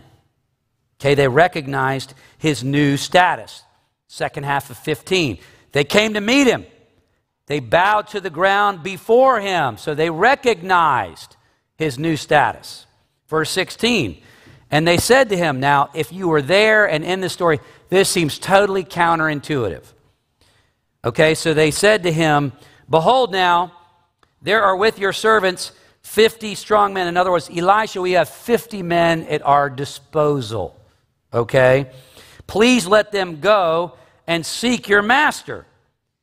Okay, 1.00 1.14
they 1.14 1.28
recognized 1.28 2.14
his 2.38 2.64
new 2.64 2.96
status. 2.96 3.62
Second 4.08 4.44
half 4.44 4.70
of 4.70 4.78
15. 4.78 5.38
They 5.72 5.84
came 5.84 6.14
to 6.14 6.20
meet 6.20 6.46
him. 6.46 6.64
They 7.46 7.60
bowed 7.60 8.08
to 8.08 8.20
the 8.20 8.30
ground 8.30 8.82
before 8.82 9.40
him. 9.40 9.76
So 9.76 9.94
they 9.94 10.10
recognized 10.10 11.36
his 11.76 11.98
new 11.98 12.16
status. 12.16 12.86
Verse 13.28 13.50
16. 13.50 14.20
And 14.70 14.86
they 14.86 14.98
said 14.98 15.28
to 15.30 15.36
him, 15.36 15.60
Now, 15.60 15.90
if 15.94 16.12
you 16.12 16.28
were 16.28 16.42
there 16.42 16.88
and 16.88 17.04
in 17.04 17.20
the 17.20 17.28
story, 17.28 17.60
this 17.88 18.08
seems 18.08 18.38
totally 18.38 18.84
counterintuitive. 18.84 19.84
Okay, 21.04 21.34
so 21.34 21.54
they 21.54 21.70
said 21.70 22.02
to 22.02 22.12
him, 22.12 22.52
Behold, 22.90 23.32
now, 23.32 23.72
there 24.42 24.62
are 24.62 24.76
with 24.76 24.98
your 24.98 25.12
servants 25.12 25.72
50 26.02 26.54
strong 26.54 26.94
men. 26.94 27.06
In 27.06 27.16
other 27.16 27.30
words, 27.30 27.50
Elisha, 27.54 28.00
we 28.00 28.12
have 28.12 28.28
50 28.28 28.82
men 28.82 29.24
at 29.24 29.42
our 29.44 29.68
disposal. 29.68 30.78
Okay? 31.32 31.90
Please 32.46 32.86
let 32.86 33.12
them 33.12 33.40
go 33.40 33.94
and 34.26 34.44
seek 34.44 34.88
your 34.88 35.02
master. 35.02 35.66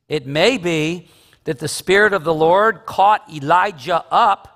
It 0.08 0.26
may 0.26 0.58
be 0.58 1.08
that 1.44 1.58
the 1.58 1.68
Spirit 1.68 2.12
of 2.12 2.24
the 2.24 2.34
Lord 2.34 2.86
caught 2.86 3.22
Elijah 3.32 4.04
up 4.10 4.52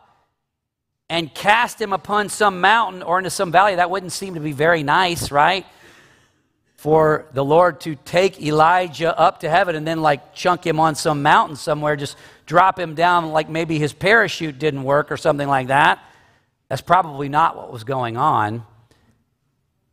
and 1.09 1.33
cast 1.35 1.81
him 1.81 1.93
upon 1.93 2.29
some 2.29 2.61
mountain 2.61 3.02
or 3.02 3.19
into 3.19 3.31
some 3.31 3.52
valley. 3.52 3.76
That 3.76 3.90
wouldn't 3.90 4.12
seem 4.12 4.35
to 4.35 4.40
be 4.40 4.52
very 4.52 4.83
nice, 4.83 5.31
right? 5.31 5.67
For 6.81 7.27
the 7.35 7.45
Lord 7.45 7.83
to 7.83 7.95
take 7.95 8.41
Elijah 8.41 9.15
up 9.15 9.41
to 9.41 9.51
heaven 9.51 9.77
and 9.77 9.87
then, 9.87 10.01
like, 10.01 10.33
chunk 10.33 10.67
him 10.67 10.81
on 10.81 10.95
some 10.95 11.23
mountain 11.23 11.57
somewhere, 11.57 11.95
just 11.95 12.17
drop 12.47 12.79
him 12.79 12.95
down 12.95 13.33
like 13.33 13.51
maybe 13.51 13.79
his 13.79 13.93
parachute 13.93 14.59
didn't 14.59 14.85
work 14.85 15.13
or 15.13 15.19
something 15.19 15.47
like 15.47 15.67
that. 15.67 16.03
That's 16.71 16.81
probably 16.81 17.29
not 17.29 17.55
what 17.55 17.71
was 17.71 17.85
going 17.85 18.17
on. 18.17 18.65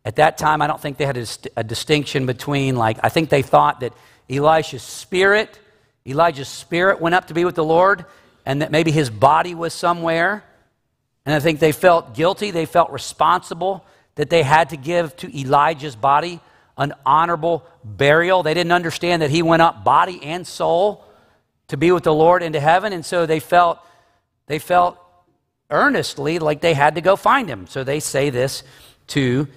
At 0.05 0.15
that 0.15 0.37
time, 0.37 0.61
I 0.61 0.67
don't 0.67 0.79
think 0.79 0.95
they 0.95 1.05
had 1.05 1.17
a, 1.17 1.27
a 1.57 1.63
distinction 1.65 2.25
between, 2.25 2.77
like, 2.77 2.99
I 3.03 3.09
think 3.09 3.27
they 3.27 3.41
thought 3.41 3.81
that 3.81 3.91
Elisha's 4.29 4.81
spirit, 4.81 5.59
Elijah's 6.05 6.47
spirit 6.47 7.01
went 7.01 7.15
up 7.15 7.27
to 7.27 7.33
be 7.33 7.43
with 7.43 7.55
the 7.55 7.65
Lord, 7.65 8.05
and 8.45 8.61
that 8.61 8.71
maybe 8.71 8.91
his 8.91 9.09
body 9.09 9.53
was 9.55 9.73
somewhere. 9.73 10.41
And 11.25 11.35
I 11.35 11.41
think 11.41 11.59
they 11.59 11.73
felt 11.73 12.15
guilty, 12.15 12.51
they 12.51 12.65
felt 12.65 12.91
responsible 12.91 13.83
that 14.15 14.29
they 14.29 14.41
had 14.41 14.69
to 14.69 14.77
give 14.77 15.17
to 15.17 15.37
Elijah's 15.37 15.97
body 15.97 16.39
an 16.77 16.93
honorable 17.05 17.65
burial. 17.83 18.43
They 18.43 18.53
didn't 18.53 18.71
understand 18.71 19.21
that 19.21 19.31
he 19.31 19.41
went 19.41 19.61
up 19.61 19.83
body 19.83 20.21
and 20.23 20.45
soul 20.45 21.03
to 21.67 21.77
be 21.77 21.91
with 21.91 22.03
the 22.03 22.13
Lord 22.13 22.43
into 22.43 22.59
heaven, 22.59 22.93
and 22.93 23.05
so 23.05 23.25
they 23.25 23.39
felt 23.39 23.79
they 24.47 24.59
felt 24.59 24.97
earnestly 25.69 26.39
like 26.39 26.61
they 26.61 26.73
had 26.73 26.95
to 26.95 27.01
go 27.01 27.15
find 27.15 27.49
him. 27.49 27.67
So 27.67 27.83
they 27.83 27.99
say 27.99 28.29
this 28.29 28.63
to 29.07 29.47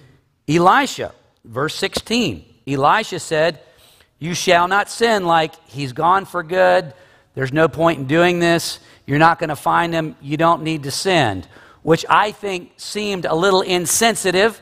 Elisha, 0.47 1.13
verse 1.45 1.75
16. 1.75 2.45
Elisha 2.67 3.19
said, 3.19 3.59
You 4.19 4.33
shall 4.33 4.67
not 4.67 4.89
sin 4.89 5.25
like 5.25 5.55
he's 5.67 5.93
gone 5.93 6.25
for 6.25 6.43
good. 6.43 6.93
There's 7.33 7.53
no 7.53 7.67
point 7.67 7.99
in 7.99 8.07
doing 8.07 8.39
this. 8.39 8.79
You're 9.05 9.19
not 9.19 9.39
going 9.39 9.49
to 9.49 9.55
find 9.55 9.93
him. 9.93 10.15
You 10.21 10.37
don't 10.37 10.63
need 10.63 10.83
to 10.83 10.91
send." 10.91 11.47
Which 11.83 12.05
I 12.07 12.31
think 12.31 12.73
seemed 12.77 13.25
a 13.25 13.33
little 13.33 13.61
insensitive 13.61 14.61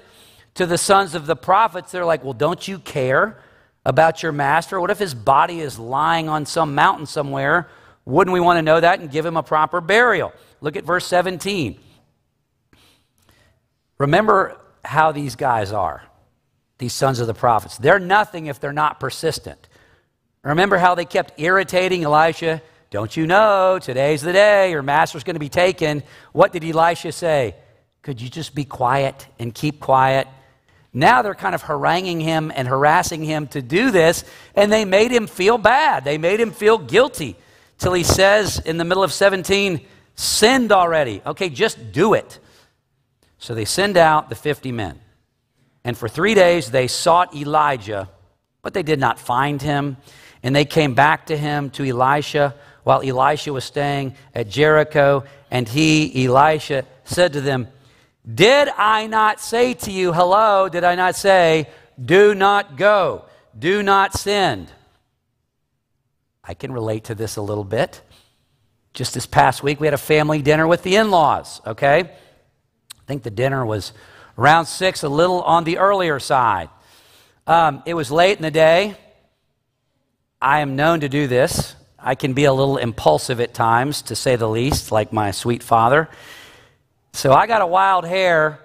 to 0.59 0.65
the 0.65 0.77
sons 0.77 1.15
of 1.15 1.25
the 1.25 1.37
prophets. 1.37 1.89
They're 1.89 2.03
like, 2.03 2.21
Well, 2.21 2.33
don't 2.33 2.67
you 2.67 2.79
care 2.79 3.41
about 3.85 4.21
your 4.21 4.33
master? 4.33 4.79
What 4.79 4.91
if 4.91 4.99
his 4.99 5.13
body 5.13 5.61
is 5.61 5.79
lying 5.79 6.27
on 6.27 6.45
some 6.45 6.75
mountain 6.75 7.05
somewhere? 7.05 7.69
Wouldn't 8.03 8.33
we 8.33 8.41
want 8.41 8.57
to 8.57 8.61
know 8.61 8.77
that 8.77 8.99
and 8.99 9.09
give 9.09 9.25
him 9.25 9.37
a 9.37 9.43
proper 9.43 9.79
burial? 9.79 10.33
Look 10.59 10.75
at 10.75 10.83
verse 10.83 11.05
17. 11.07 11.79
Remember 13.99 14.57
how 14.83 15.13
these 15.13 15.37
guys 15.37 15.71
are, 15.71 16.03
these 16.77 16.91
sons 16.91 17.21
of 17.21 17.27
the 17.27 17.33
prophets. 17.33 17.77
They're 17.77 17.97
nothing 17.97 18.47
if 18.47 18.59
they're 18.59 18.73
not 18.73 18.99
persistent. 18.99 19.69
Remember 20.43 20.77
how 20.77 20.93
they 20.93 21.05
kept 21.05 21.39
irritating 21.39 22.03
Elisha? 22.03 22.61
Don't 22.89 23.15
you 23.15 23.27
know 23.27 23.79
today's 23.81 24.21
the 24.21 24.33
day 24.33 24.71
your 24.71 24.83
master's 24.83 25.23
going 25.23 25.35
to 25.35 25.39
be 25.39 25.47
taken? 25.47 26.03
What 26.33 26.51
did 26.51 26.65
Elisha 26.65 27.13
say? 27.13 27.55
Could 28.01 28.19
you 28.19 28.27
just 28.27 28.53
be 28.53 28.65
quiet 28.65 29.25
and 29.39 29.55
keep 29.55 29.79
quiet? 29.79 30.27
Now 30.93 31.21
they're 31.21 31.35
kind 31.35 31.53
of 31.53 31.61
haranguing 31.61 32.19
him 32.19 32.51
and 32.53 32.67
harassing 32.67 33.23
him 33.23 33.47
to 33.47 33.61
do 33.61 33.91
this, 33.91 34.23
and 34.55 34.71
they 34.71 34.85
made 34.85 35.11
him 35.11 35.27
feel 35.27 35.57
bad. 35.57 36.03
They 36.03 36.17
made 36.17 36.39
him 36.39 36.51
feel 36.51 36.77
guilty 36.77 37.35
till 37.77 37.93
he 37.93 38.03
says 38.03 38.59
in 38.59 38.77
the 38.77 38.85
middle 38.85 39.03
of 39.03 39.13
17, 39.13 39.85
Send 40.15 40.71
already. 40.71 41.21
Okay, 41.25 41.49
just 41.49 41.91
do 41.91 42.13
it. 42.13 42.39
So 43.37 43.55
they 43.55 43.65
send 43.65 43.95
out 43.95 44.27
the 44.27 44.35
50 44.35 44.71
men. 44.73 44.99
And 45.85 45.97
for 45.97 46.09
three 46.09 46.33
days 46.33 46.71
they 46.71 46.87
sought 46.87 47.33
Elijah, 47.33 48.09
but 48.61 48.73
they 48.73 48.83
did 48.83 48.99
not 48.99 49.17
find 49.17 49.61
him. 49.61 49.95
And 50.43 50.53
they 50.53 50.65
came 50.65 50.93
back 50.93 51.27
to 51.27 51.37
him, 51.37 51.69
to 51.71 51.85
Elisha, 51.85 52.55
while 52.83 53.01
Elisha 53.01 53.53
was 53.53 53.63
staying 53.63 54.15
at 54.35 54.49
Jericho. 54.49 55.23
And 55.49 55.69
he, 55.69 56.25
Elisha, 56.25 56.85
said 57.05 57.33
to 57.33 57.41
them, 57.41 57.69
Did 58.33 58.69
I 58.77 59.07
not 59.07 59.39
say 59.39 59.73
to 59.73 59.91
you, 59.91 60.13
hello, 60.13 60.69
did 60.69 60.83
I 60.83 60.95
not 60.95 61.15
say, 61.15 61.69
do 62.03 62.35
not 62.35 62.77
go, 62.77 63.25
do 63.57 63.81
not 63.81 64.13
send? 64.13 64.71
I 66.43 66.53
can 66.53 66.71
relate 66.71 67.05
to 67.05 67.15
this 67.15 67.37
a 67.37 67.41
little 67.41 67.63
bit. 67.63 68.01
Just 68.93 69.13
this 69.13 69.25
past 69.25 69.63
week, 69.63 69.79
we 69.79 69.87
had 69.87 69.93
a 69.93 69.97
family 69.97 70.41
dinner 70.41 70.67
with 70.67 70.83
the 70.83 70.95
in 70.95 71.11
laws, 71.11 71.61
okay? 71.65 71.99
I 71.99 73.03
think 73.07 73.23
the 73.23 73.31
dinner 73.31 73.65
was 73.65 73.93
around 74.37 74.65
six, 74.65 75.03
a 75.03 75.09
little 75.09 75.41
on 75.41 75.63
the 75.63 75.77
earlier 75.77 76.19
side. 76.19 76.69
Um, 77.47 77.83
it 77.85 77.93
was 77.93 78.11
late 78.11 78.37
in 78.37 78.43
the 78.43 78.51
day. 78.51 78.95
I 80.41 80.59
am 80.59 80.75
known 80.75 81.01
to 81.01 81.09
do 81.09 81.27
this. 81.27 81.75
I 81.97 82.15
can 82.15 82.33
be 82.33 82.45
a 82.45 82.53
little 82.53 82.77
impulsive 82.77 83.39
at 83.41 83.53
times, 83.53 84.01
to 84.03 84.15
say 84.15 84.35
the 84.35 84.49
least, 84.49 84.91
like 84.91 85.11
my 85.11 85.31
sweet 85.31 85.63
father. 85.63 86.09
So 87.13 87.33
I 87.33 87.47
got 87.47 87.61
a 87.61 87.67
wild 87.67 88.05
hair 88.05 88.59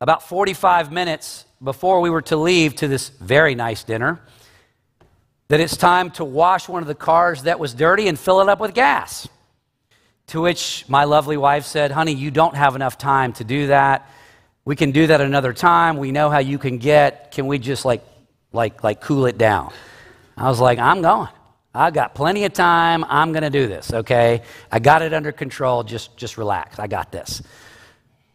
about 0.00 0.22
45 0.22 0.92
minutes 0.92 1.44
before 1.62 2.00
we 2.00 2.10
were 2.10 2.22
to 2.22 2.36
leave 2.36 2.74
to 2.76 2.88
this 2.88 3.08
very 3.08 3.54
nice 3.54 3.84
dinner 3.84 4.20
that 5.48 5.60
it's 5.60 5.76
time 5.76 6.10
to 6.12 6.24
wash 6.24 6.68
one 6.68 6.82
of 6.82 6.88
the 6.88 6.94
cars 6.94 7.44
that 7.44 7.58
was 7.58 7.72
dirty 7.74 8.08
and 8.08 8.18
fill 8.18 8.40
it 8.40 8.48
up 8.48 8.60
with 8.60 8.74
gas. 8.74 9.28
To 10.28 10.40
which 10.40 10.84
my 10.88 11.04
lovely 11.04 11.36
wife 11.36 11.64
said, 11.64 11.92
Honey, 11.92 12.12
you 12.12 12.30
don't 12.30 12.56
have 12.56 12.74
enough 12.74 12.98
time 12.98 13.32
to 13.34 13.44
do 13.44 13.68
that. 13.68 14.10
We 14.64 14.74
can 14.74 14.90
do 14.90 15.06
that 15.06 15.20
another 15.20 15.52
time. 15.52 15.98
We 15.98 16.10
know 16.10 16.30
how 16.30 16.40
you 16.40 16.58
can 16.58 16.78
get. 16.78 17.30
Can 17.30 17.46
we 17.46 17.58
just 17.60 17.84
like, 17.84 18.02
like, 18.52 18.82
like 18.82 19.00
cool 19.00 19.26
it 19.26 19.38
down? 19.38 19.72
I 20.36 20.48
was 20.48 20.58
like, 20.58 20.80
I'm 20.80 21.00
going. 21.00 21.28
I 21.76 21.90
got 21.90 22.14
plenty 22.14 22.44
of 22.44 22.52
time. 22.52 23.04
I'm 23.04 23.32
going 23.32 23.42
to 23.42 23.50
do 23.50 23.66
this, 23.66 23.92
okay? 23.92 24.42
I 24.70 24.78
got 24.78 25.02
it 25.02 25.12
under 25.12 25.32
control. 25.32 25.82
Just, 25.82 26.16
just 26.16 26.38
relax. 26.38 26.78
I 26.78 26.86
got 26.86 27.12
this. 27.12 27.42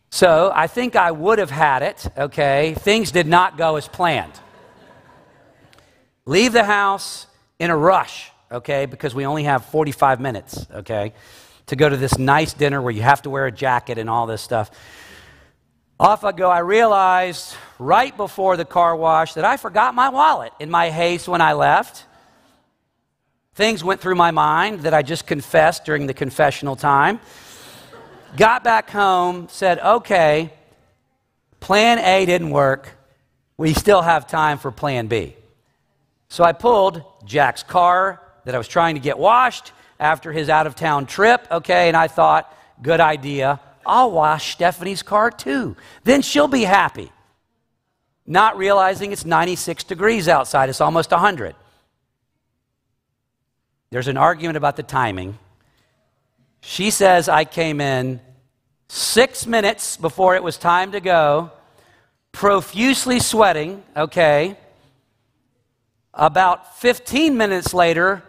So 0.09 0.51
I 0.53 0.67
think 0.67 0.95
I 0.95 1.11
would 1.11 1.39
have 1.39 1.51
had 1.51 1.83
it, 1.83 2.07
okay? 2.17 2.75
Things 2.79 3.11
did 3.11 3.27
not 3.27 3.57
go 3.57 3.77
as 3.77 3.87
planned. 3.87 4.39
Leave 6.25 6.53
the 6.53 6.63
house 6.63 7.27
in 7.59 7.69
a 7.69 7.77
rush, 7.77 8.29
okay? 8.51 8.85
Because 8.85 9.15
we 9.15 9.25
only 9.25 9.43
have 9.43 9.65
45 9.65 10.19
minutes, 10.19 10.67
okay? 10.73 11.13
to 11.71 11.77
go 11.77 11.87
to 11.87 11.95
this 11.95 12.17
nice 12.17 12.51
dinner 12.51 12.81
where 12.81 12.91
you 12.91 13.01
have 13.01 13.21
to 13.21 13.29
wear 13.29 13.45
a 13.45 13.51
jacket 13.51 13.97
and 13.97 14.09
all 14.09 14.27
this 14.27 14.41
stuff. 14.41 14.71
Off 15.97 16.25
I 16.25 16.33
go. 16.33 16.49
I 16.49 16.59
realized 16.59 17.55
right 17.79 18.15
before 18.17 18.57
the 18.57 18.65
car 18.65 18.93
wash 18.93 19.35
that 19.35 19.45
I 19.45 19.55
forgot 19.55 19.95
my 19.95 20.09
wallet 20.09 20.51
in 20.59 20.69
my 20.69 20.89
haste 20.89 21.29
when 21.29 21.39
I 21.39 21.53
left. 21.53 22.05
Things 23.61 23.83
went 23.83 24.01
through 24.01 24.15
my 24.15 24.31
mind 24.31 24.79
that 24.79 24.93
I 24.95 25.03
just 25.03 25.27
confessed 25.27 25.85
during 25.85 26.07
the 26.07 26.15
confessional 26.15 26.75
time. 26.75 27.19
Got 28.35 28.63
back 28.63 28.89
home, 28.89 29.49
said, 29.51 29.77
okay, 29.77 30.51
plan 31.59 31.99
A 31.99 32.25
didn't 32.25 32.49
work. 32.49 32.89
We 33.57 33.75
still 33.75 34.01
have 34.01 34.25
time 34.25 34.57
for 34.57 34.71
plan 34.71 35.05
B. 35.05 35.35
So 36.27 36.43
I 36.43 36.53
pulled 36.53 37.03
Jack's 37.23 37.61
car 37.61 38.19
that 38.45 38.55
I 38.55 38.57
was 38.57 38.67
trying 38.67 38.95
to 38.95 38.99
get 38.99 39.19
washed 39.19 39.73
after 39.99 40.31
his 40.31 40.49
out 40.49 40.65
of 40.65 40.73
town 40.73 41.05
trip, 41.05 41.45
okay, 41.51 41.87
and 41.87 41.95
I 41.95 42.07
thought, 42.07 42.51
good 42.81 42.99
idea. 42.99 43.59
I'll 43.85 44.09
wash 44.09 44.53
Stephanie's 44.53 45.03
car 45.03 45.29
too. 45.29 45.75
Then 46.03 46.23
she'll 46.23 46.47
be 46.47 46.63
happy. 46.63 47.11
Not 48.25 48.57
realizing 48.57 49.11
it's 49.11 49.23
96 49.23 49.83
degrees 49.83 50.27
outside, 50.27 50.67
it's 50.69 50.81
almost 50.81 51.11
100. 51.11 51.53
There's 53.91 54.07
an 54.07 54.15
argument 54.15 54.55
about 54.55 54.77
the 54.77 54.83
timing. 54.83 55.37
She 56.61 56.91
says 56.91 57.27
I 57.27 57.43
came 57.43 57.81
in 57.81 58.21
six 58.87 59.45
minutes 59.45 59.97
before 59.97 60.33
it 60.35 60.43
was 60.43 60.57
time 60.57 60.93
to 60.93 61.01
go, 61.01 61.51
profusely 62.31 63.19
sweating, 63.19 63.83
okay. 63.97 64.57
About 66.13 66.77
15 66.79 67.35
minutes 67.35 67.73
later, 67.73 68.23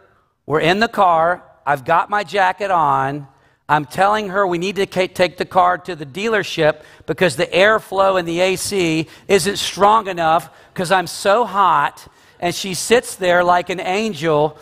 We're 0.47 0.59
in 0.59 0.81
the 0.81 0.88
car. 0.88 1.45
I've 1.64 1.85
got 1.85 2.11
my 2.11 2.25
jacket 2.25 2.73
on. 2.73 3.28
I'm 3.69 3.85
telling 3.85 4.31
her 4.31 4.45
we 4.45 4.59
need 4.59 4.75
to 4.76 4.87
take 4.87 5.37
the 5.37 5.45
car 5.45 5.78
to 5.78 5.95
the 5.95 6.04
dealership 6.04 6.83
because 7.07 7.37
the 7.37 7.47
airflow 7.47 8.19
in 8.19 8.26
the 8.26 8.40
AC 8.40 9.07
isn't 9.28 9.57
strong 9.59 10.09
enough 10.09 10.50
because 10.75 10.90
I'm 10.90 11.07
so 11.07 11.45
hot. 11.45 12.09
And 12.40 12.52
she 12.52 12.75
sits 12.75 13.14
there 13.14 13.45
like 13.45 13.71
an 13.71 13.78
angel 13.78 14.59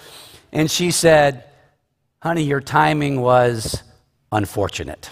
and 0.52 0.70
she 0.70 0.90
said, 0.90 1.44
Honey, 2.22 2.42
your 2.42 2.60
timing 2.60 3.20
was 3.20 3.82
unfortunate. 4.30 5.10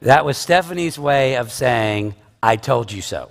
that 0.00 0.24
was 0.24 0.36
Stephanie's 0.36 0.98
way 0.98 1.36
of 1.36 1.52
saying, 1.52 2.14
I 2.42 2.56
told 2.56 2.90
you 2.90 3.02
so, 3.02 3.30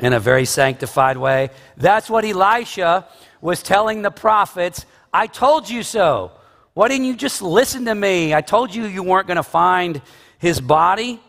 in 0.00 0.12
a 0.12 0.20
very 0.20 0.44
sanctified 0.44 1.16
way. 1.16 1.50
That's 1.76 2.10
what 2.10 2.24
Elisha 2.24 3.06
was 3.40 3.62
telling 3.62 4.02
the 4.02 4.10
prophets 4.10 4.84
I 5.12 5.26
told 5.26 5.68
you 5.68 5.82
so. 5.82 6.32
Why 6.74 6.88
didn't 6.88 7.06
you 7.06 7.16
just 7.16 7.42
listen 7.42 7.86
to 7.86 7.94
me? 7.94 8.32
I 8.34 8.40
told 8.40 8.74
you 8.74 8.86
you 8.86 9.02
weren't 9.02 9.26
going 9.26 9.36
to 9.36 9.42
find 9.42 10.00
his 10.38 10.60
body. 10.60 11.20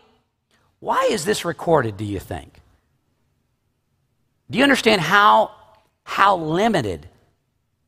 Why 0.78 1.08
is 1.10 1.24
this 1.24 1.44
recorded, 1.44 1.96
do 1.96 2.04
you 2.04 2.20
think? 2.20 2.60
Do 4.50 4.58
you 4.58 4.64
understand 4.64 5.00
how, 5.00 5.50
how 6.04 6.36
limited 6.36 7.08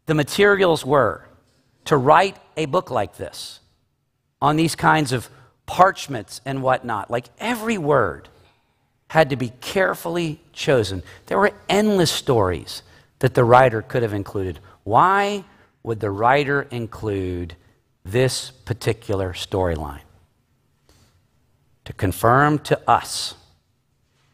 the 0.06 0.14
materials 0.14 0.84
were 0.84 1.26
to 1.86 1.96
write 1.96 2.36
a 2.56 2.66
book 2.66 2.90
like 2.90 3.16
this 3.16 3.60
on 4.40 4.56
these 4.56 4.74
kinds 4.74 5.12
of 5.12 5.28
parchments 5.66 6.40
and 6.44 6.62
whatnot? 6.62 7.10
Like 7.10 7.26
every 7.38 7.78
word 7.78 8.28
had 9.08 9.30
to 9.30 9.36
be 9.36 9.50
carefully 9.60 10.40
chosen. 10.52 11.02
There 11.26 11.38
were 11.38 11.52
endless 11.68 12.10
stories 12.10 12.82
that 13.20 13.34
the 13.34 13.44
writer 13.44 13.82
could 13.82 14.02
have 14.02 14.12
included. 14.12 14.58
Why 14.84 15.44
would 15.82 16.00
the 16.00 16.10
writer 16.10 16.62
include 16.70 17.56
this 18.04 18.50
particular 18.50 19.32
storyline? 19.32 20.00
To 21.84 21.92
confirm 21.92 22.58
to 22.60 22.80
us 22.90 23.34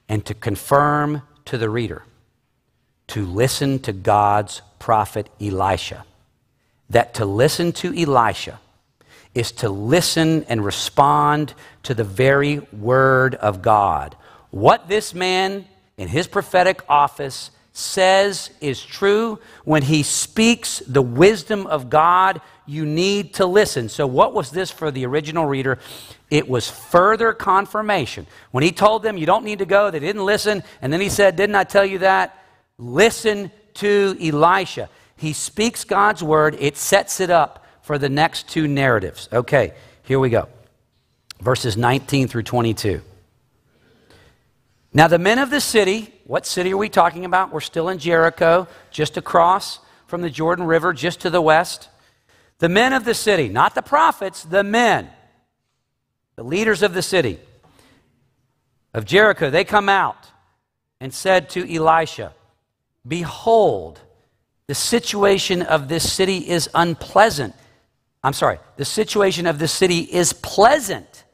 and 0.08 0.24
to 0.26 0.34
confirm 0.34 1.22
to 1.46 1.58
the 1.58 1.68
reader 1.68 2.04
to 3.10 3.24
listen 3.24 3.78
to 3.80 3.92
God's 3.92 4.62
prophet 4.78 5.28
Elisha. 5.40 6.04
That 6.88 7.14
to 7.14 7.24
listen 7.24 7.72
to 7.72 7.94
Elisha 7.96 8.58
is 9.34 9.52
to 9.52 9.68
listen 9.68 10.44
and 10.44 10.64
respond 10.64 11.54
to 11.84 11.94
the 11.94 12.04
very 12.04 12.58
word 12.72 13.34
of 13.36 13.62
God. 13.62 14.16
What 14.50 14.88
this 14.88 15.14
man 15.14 15.66
in 15.96 16.08
his 16.08 16.26
prophetic 16.26 16.82
office 16.88 17.50
says 17.72 18.50
is 18.60 18.82
true, 18.82 19.38
when 19.64 19.82
he 19.82 20.02
speaks 20.02 20.80
the 20.80 21.02
wisdom 21.02 21.66
of 21.68 21.88
God, 21.88 22.40
you 22.66 22.84
need 22.84 23.34
to 23.34 23.46
listen. 23.46 23.88
So, 23.88 24.06
what 24.06 24.34
was 24.34 24.50
this 24.50 24.70
for 24.70 24.90
the 24.90 25.06
original 25.06 25.46
reader? 25.46 25.78
It 26.30 26.48
was 26.48 26.68
further 26.68 27.32
confirmation. 27.32 28.26
When 28.50 28.64
he 28.64 28.72
told 28.72 29.02
them, 29.02 29.16
You 29.16 29.26
don't 29.26 29.44
need 29.44 29.60
to 29.60 29.66
go, 29.66 29.90
they 29.90 30.00
didn't 30.00 30.24
listen. 30.24 30.62
And 30.82 30.92
then 30.92 31.00
he 31.00 31.08
said, 31.08 31.36
Didn't 31.36 31.56
I 31.56 31.64
tell 31.64 31.84
you 31.84 31.98
that? 31.98 32.36
Listen 32.80 33.52
to 33.74 34.16
Elisha. 34.20 34.88
He 35.16 35.34
speaks 35.34 35.84
God's 35.84 36.22
word, 36.22 36.56
it 36.58 36.78
sets 36.78 37.20
it 37.20 37.28
up 37.28 37.66
for 37.82 37.98
the 37.98 38.08
next 38.08 38.48
two 38.48 38.66
narratives. 38.66 39.28
Okay, 39.30 39.74
here 40.02 40.18
we 40.18 40.30
go. 40.30 40.48
Verses 41.40 41.76
19 41.76 42.26
through 42.26 42.44
22. 42.44 43.02
Now, 44.94 45.08
the 45.08 45.18
men 45.18 45.38
of 45.38 45.50
the 45.50 45.60
city, 45.60 46.12
what 46.24 46.46
city 46.46 46.72
are 46.72 46.76
we 46.76 46.88
talking 46.88 47.24
about? 47.24 47.52
We're 47.52 47.60
still 47.60 47.90
in 47.90 47.98
Jericho, 47.98 48.66
just 48.90 49.16
across 49.16 49.78
from 50.06 50.22
the 50.22 50.30
Jordan 50.30 50.64
River, 50.64 50.92
just 50.92 51.20
to 51.20 51.30
the 51.30 51.40
west. 51.40 51.88
The 52.58 52.68
men 52.68 52.92
of 52.92 53.04
the 53.04 53.14
city, 53.14 53.48
not 53.48 53.74
the 53.74 53.82
prophets, 53.82 54.42
the 54.42 54.64
men, 54.64 55.08
the 56.34 56.42
leaders 56.42 56.82
of 56.82 56.94
the 56.94 57.02
city 57.02 57.38
of 58.94 59.04
Jericho, 59.04 59.50
they 59.50 59.64
come 59.64 59.88
out 59.88 60.30
and 60.98 61.12
said 61.12 61.50
to 61.50 61.72
Elisha, 61.72 62.32
Behold, 63.06 64.00
the 64.66 64.74
situation 64.74 65.62
of 65.62 65.88
this 65.88 66.12
city 66.12 66.48
is 66.48 66.68
unpleasant. 66.74 67.54
I'm 68.22 68.32
sorry, 68.32 68.58
the 68.76 68.84
situation 68.84 69.46
of 69.46 69.58
this 69.58 69.72
city 69.72 70.00
is 70.00 70.32
pleasant, 70.32 71.24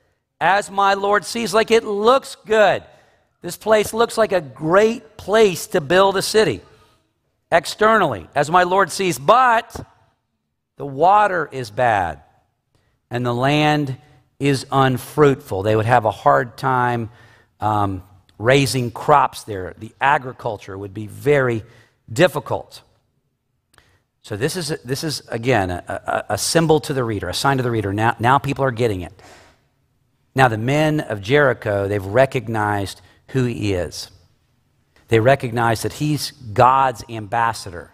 as 0.40 0.70
my 0.70 0.94
Lord 0.94 1.24
sees, 1.24 1.52
like 1.52 1.70
it 1.70 1.84
looks 1.84 2.36
good. 2.46 2.84
This 3.42 3.56
place 3.56 3.92
looks 3.92 4.16
like 4.16 4.32
a 4.32 4.40
great 4.40 5.16
place 5.16 5.66
to 5.68 5.80
build 5.80 6.16
a 6.16 6.22
city 6.22 6.60
externally, 7.50 8.28
as 8.34 8.50
my 8.50 8.62
Lord 8.62 8.90
sees, 8.90 9.18
but 9.18 9.74
the 10.76 10.86
water 10.86 11.48
is 11.50 11.70
bad 11.70 12.22
and 13.10 13.24
the 13.24 13.34
land 13.34 13.96
is 14.38 14.66
unfruitful. 14.70 15.62
They 15.62 15.76
would 15.76 15.86
have 15.86 16.04
a 16.04 16.10
hard 16.10 16.56
time 16.56 17.10
um, 17.60 18.02
raising 18.38 18.90
crops 18.90 19.44
there. 19.44 19.74
The 19.78 19.92
agriculture 20.00 20.76
would 20.76 20.94
be 20.94 21.06
very 21.06 21.64
difficult. 22.12 22.82
So, 24.22 24.36
this 24.36 24.56
is, 24.56 24.68
this 24.84 25.04
is 25.04 25.22
again, 25.28 25.70
a, 25.70 26.24
a, 26.30 26.38
symbol 26.38 26.80
to 26.80 26.92
the 26.92 27.04
reader, 27.04 27.28
a 27.28 27.34
sign 27.34 27.58
to 27.58 27.62
the 27.62 27.70
reader. 27.70 27.92
Now, 27.92 28.16
now 28.18 28.38
people 28.38 28.64
are 28.64 28.72
getting 28.72 29.02
it. 29.02 29.12
Now, 30.34 30.48
the 30.48 30.58
men 30.58 31.00
of 31.00 31.22
Jericho, 31.22 31.88
they've 31.88 32.04
recognized 32.04 33.00
who 33.28 33.44
he 33.44 33.72
is. 33.72 34.10
They 35.08 35.20
recognize 35.20 35.82
that 35.82 35.94
he's 35.94 36.32
God's 36.32 37.04
ambassador. 37.08 37.92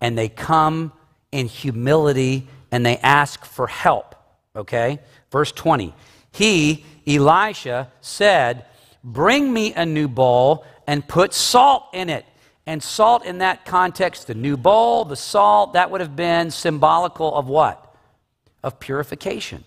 And 0.00 0.16
they 0.16 0.28
come 0.28 0.92
in 1.32 1.46
humility 1.46 2.48
and 2.70 2.86
they 2.86 2.98
ask 2.98 3.44
for 3.44 3.66
help. 3.66 4.14
Okay? 4.54 5.00
Verse 5.30 5.52
20. 5.52 5.94
He, 6.30 6.84
Elisha, 7.06 7.90
said, 8.00 8.64
Bring 9.04 9.52
me 9.52 9.74
a 9.74 9.84
new 9.84 10.08
bowl 10.08 10.64
and 10.86 11.06
put 11.06 11.34
salt 11.34 11.86
in 11.92 12.08
it. 12.08 12.24
And 12.66 12.82
salt 12.82 13.24
in 13.24 13.38
that 13.38 13.64
context, 13.64 14.28
the 14.28 14.34
new 14.34 14.56
bowl, 14.56 15.04
the 15.04 15.16
salt, 15.16 15.72
that 15.72 15.90
would 15.90 16.00
have 16.00 16.14
been 16.14 16.50
symbolical 16.50 17.34
of 17.34 17.48
what? 17.48 17.94
Of 18.62 18.78
purification. 18.78 19.64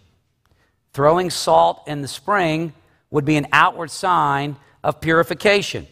Throwing 0.93 1.29
salt 1.29 1.83
in 1.87 2.01
the 2.01 2.07
spring 2.07 2.73
would 3.09 3.25
be 3.25 3.35
an 3.35 3.47
outward 3.51 3.91
sign 3.91 4.55
of 4.81 5.01
purification. 5.01 5.87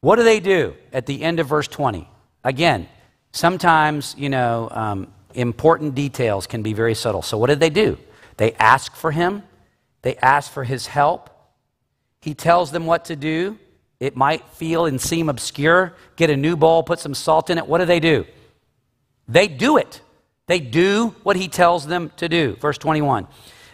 What 0.00 0.16
do 0.16 0.22
they 0.22 0.38
do 0.38 0.74
at 0.92 1.06
the 1.06 1.22
end 1.22 1.40
of 1.40 1.48
verse 1.48 1.66
20? 1.66 2.08
Again, 2.44 2.88
sometimes, 3.32 4.14
you 4.16 4.28
know, 4.28 4.68
um, 4.70 5.12
important 5.34 5.94
details 5.94 6.46
can 6.46 6.62
be 6.62 6.72
very 6.72 6.94
subtle. 6.94 7.22
So, 7.22 7.38
what 7.38 7.48
did 7.48 7.60
they 7.60 7.70
do? 7.70 7.98
They 8.36 8.52
ask 8.54 8.94
for 8.94 9.10
him, 9.10 9.42
they 10.02 10.16
ask 10.16 10.50
for 10.50 10.64
his 10.64 10.86
help. 10.86 11.30
He 12.22 12.34
tells 12.34 12.70
them 12.70 12.86
what 12.86 13.04
to 13.06 13.16
do. 13.16 13.58
It 14.00 14.16
might 14.16 14.48
feel 14.50 14.86
and 14.86 15.00
seem 15.00 15.28
obscure. 15.28 15.94
Get 16.16 16.30
a 16.30 16.36
new 16.36 16.56
bowl, 16.56 16.82
put 16.82 17.00
some 17.00 17.14
salt 17.14 17.50
in 17.50 17.58
it. 17.58 17.66
What 17.66 17.78
do 17.78 17.84
they 17.84 18.00
do? 18.00 18.24
They 19.28 19.48
do 19.48 19.76
it. 19.76 20.00
They 20.46 20.60
do 20.60 21.14
what 21.22 21.36
he 21.36 21.48
tells 21.48 21.86
them 21.86 22.10
to 22.16 22.28
do. 22.28 22.56
Verse 22.56 22.78
21. 22.78 23.26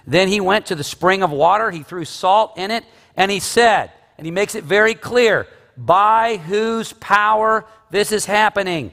Then 0.07 0.29
he 0.29 0.41
went 0.41 0.67
to 0.67 0.75
the 0.75 0.85
spring 0.85 1.23
of 1.23 1.31
water, 1.31 1.71
he 1.71 1.83
threw 1.83 2.05
salt 2.05 2.57
in 2.57 2.71
it, 2.71 2.85
and 3.17 3.31
he 3.31 3.41
said, 3.41 3.93
and 4.17 4.27
he 4.27 4.31
makes 4.31 4.55
it 4.55 4.65
very 4.65 4.95
clear, 4.95 5.47
by 5.77 6.39
whose 6.39 6.95
power 6.95 7.67
this 7.91 8.11
is 8.11 8.25
happening. 8.25 8.93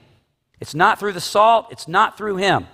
It's 0.59 0.75
not 0.75 0.99
through 0.99 1.13
the 1.13 1.21
salt, 1.21 1.67
it's 1.71 1.87
not 1.87 2.17
through 2.17 2.37
him. 2.37 2.67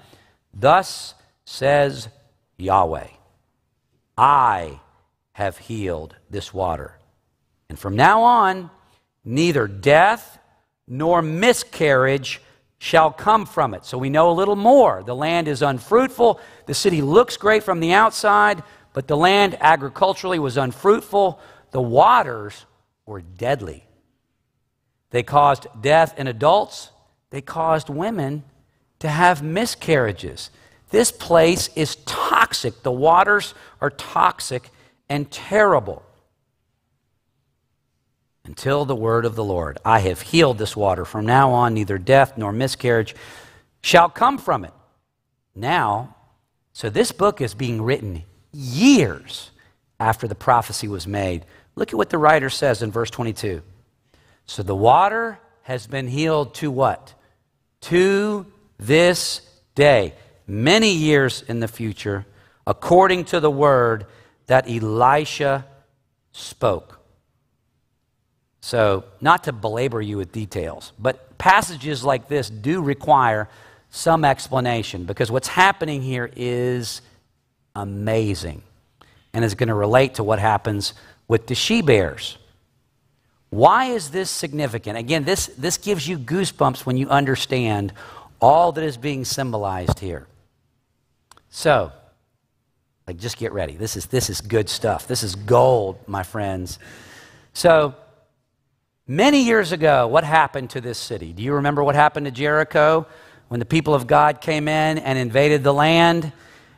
Thus 0.53 1.13
says 1.45 2.09
Yahweh 2.57 3.07
I 4.17 4.79
have 5.33 5.57
healed 5.57 6.15
this 6.29 6.53
water. 6.53 6.97
And 7.69 7.79
from 7.79 7.95
now 7.95 8.23
on, 8.23 8.69
neither 9.23 9.67
death 9.67 10.39
nor 10.87 11.21
miscarriage 11.21 12.41
shall 12.77 13.11
come 13.11 13.45
from 13.45 13.73
it. 13.73 13.85
So 13.85 13.97
we 13.97 14.09
know 14.09 14.31
a 14.31 14.33
little 14.33 14.55
more. 14.55 15.03
The 15.05 15.15
land 15.15 15.47
is 15.47 15.61
unfruitful. 15.61 16.39
The 16.65 16.73
city 16.73 17.01
looks 17.01 17.37
great 17.37 17.63
from 17.63 17.79
the 17.79 17.93
outside, 17.93 18.63
but 18.93 19.07
the 19.07 19.15
land 19.15 19.55
agriculturally 19.61 20.39
was 20.39 20.57
unfruitful. 20.57 21.39
The 21.71 21.81
waters 21.81 22.65
were 23.05 23.21
deadly. 23.21 23.85
They 25.11 25.23
caused 25.23 25.67
death 25.81 26.17
in 26.17 26.27
adults, 26.27 26.89
they 27.29 27.41
caused 27.41 27.89
women 27.89 28.43
to 28.99 29.09
have 29.09 29.41
miscarriages. 29.41 30.49
This 30.89 31.11
place 31.11 31.69
is 31.75 31.95
toxic. 32.05 32.83
The 32.83 32.91
waters 32.91 33.53
are 33.79 33.89
toxic 33.89 34.69
and 35.11 35.29
terrible. 35.29 36.03
Until 38.45 38.85
the 38.85 38.95
word 38.95 39.25
of 39.25 39.35
the 39.35 39.43
Lord. 39.43 39.77
I 39.83 39.99
have 39.99 40.21
healed 40.21 40.57
this 40.57 40.73
water. 40.73 41.03
From 41.03 41.25
now 41.25 41.51
on, 41.51 41.73
neither 41.73 41.97
death 41.97 42.37
nor 42.37 42.53
miscarriage 42.53 43.13
shall 43.83 44.07
come 44.07 44.37
from 44.37 44.63
it. 44.63 44.71
Now, 45.53 46.15
so 46.71 46.89
this 46.89 47.11
book 47.11 47.41
is 47.41 47.53
being 47.53 47.81
written 47.81 48.23
years 48.53 49.51
after 49.99 50.29
the 50.29 50.35
prophecy 50.49 50.87
was 50.87 51.05
made. 51.05 51.45
Look 51.75 51.89
at 51.89 51.97
what 51.97 52.09
the 52.09 52.17
writer 52.17 52.49
says 52.49 52.81
in 52.81 52.89
verse 52.89 53.09
22. 53.09 53.61
So 54.45 54.63
the 54.63 54.75
water 54.77 55.39
has 55.63 55.87
been 55.87 56.07
healed 56.07 56.53
to 56.55 56.71
what? 56.71 57.13
To 57.81 58.45
this 58.79 59.41
day, 59.75 60.13
many 60.47 60.93
years 60.93 61.43
in 61.49 61.59
the 61.59 61.67
future, 61.67 62.25
according 62.65 63.25
to 63.25 63.41
the 63.41 63.51
word 63.51 64.05
that 64.51 64.69
Elisha 64.69 65.65
spoke. 66.33 66.99
So, 68.59 69.05
not 69.21 69.45
to 69.45 69.53
belabor 69.53 70.01
you 70.01 70.17
with 70.17 70.33
details, 70.33 70.91
but 70.99 71.37
passages 71.37 72.03
like 72.03 72.27
this 72.27 72.49
do 72.49 72.81
require 72.81 73.47
some 73.91 74.25
explanation 74.25 75.05
because 75.05 75.31
what's 75.31 75.47
happening 75.47 76.01
here 76.01 76.29
is 76.35 77.01
amazing 77.77 78.61
and 79.31 79.45
is 79.45 79.55
going 79.55 79.69
to 79.69 79.73
relate 79.73 80.15
to 80.15 80.23
what 80.25 80.37
happens 80.37 80.95
with 81.29 81.47
the 81.47 81.55
she 81.55 81.81
bears. 81.81 82.37
Why 83.51 83.85
is 83.85 84.09
this 84.09 84.29
significant? 84.29 84.97
Again, 84.97 85.23
this, 85.23 85.47
this 85.57 85.77
gives 85.77 86.05
you 86.05 86.19
goosebumps 86.19 86.85
when 86.85 86.97
you 86.97 87.07
understand 87.07 87.93
all 88.41 88.73
that 88.73 88.83
is 88.83 88.97
being 88.97 89.23
symbolized 89.23 89.99
here. 89.99 90.27
So, 91.49 91.93
like, 93.07 93.17
just 93.17 93.37
get 93.37 93.51
ready. 93.51 93.75
This 93.75 93.97
is, 93.97 94.05
this 94.05 94.29
is 94.29 94.41
good 94.41 94.69
stuff. 94.69 95.07
This 95.07 95.23
is 95.23 95.35
gold, 95.35 95.97
my 96.07 96.23
friends. 96.23 96.79
So, 97.53 97.95
many 99.07 99.43
years 99.43 99.71
ago, 99.71 100.07
what 100.07 100.23
happened 100.23 100.69
to 100.71 100.81
this 100.81 100.97
city? 100.97 101.33
Do 101.33 101.43
you 101.43 101.53
remember 101.53 101.83
what 101.83 101.95
happened 101.95 102.25
to 102.27 102.31
Jericho 102.31 103.07
when 103.49 103.59
the 103.59 103.65
people 103.65 103.93
of 103.93 104.07
God 104.07 104.39
came 104.39 104.67
in 104.67 104.97
and 104.99 105.17
invaded 105.17 105.63
the 105.63 105.73
land 105.73 106.31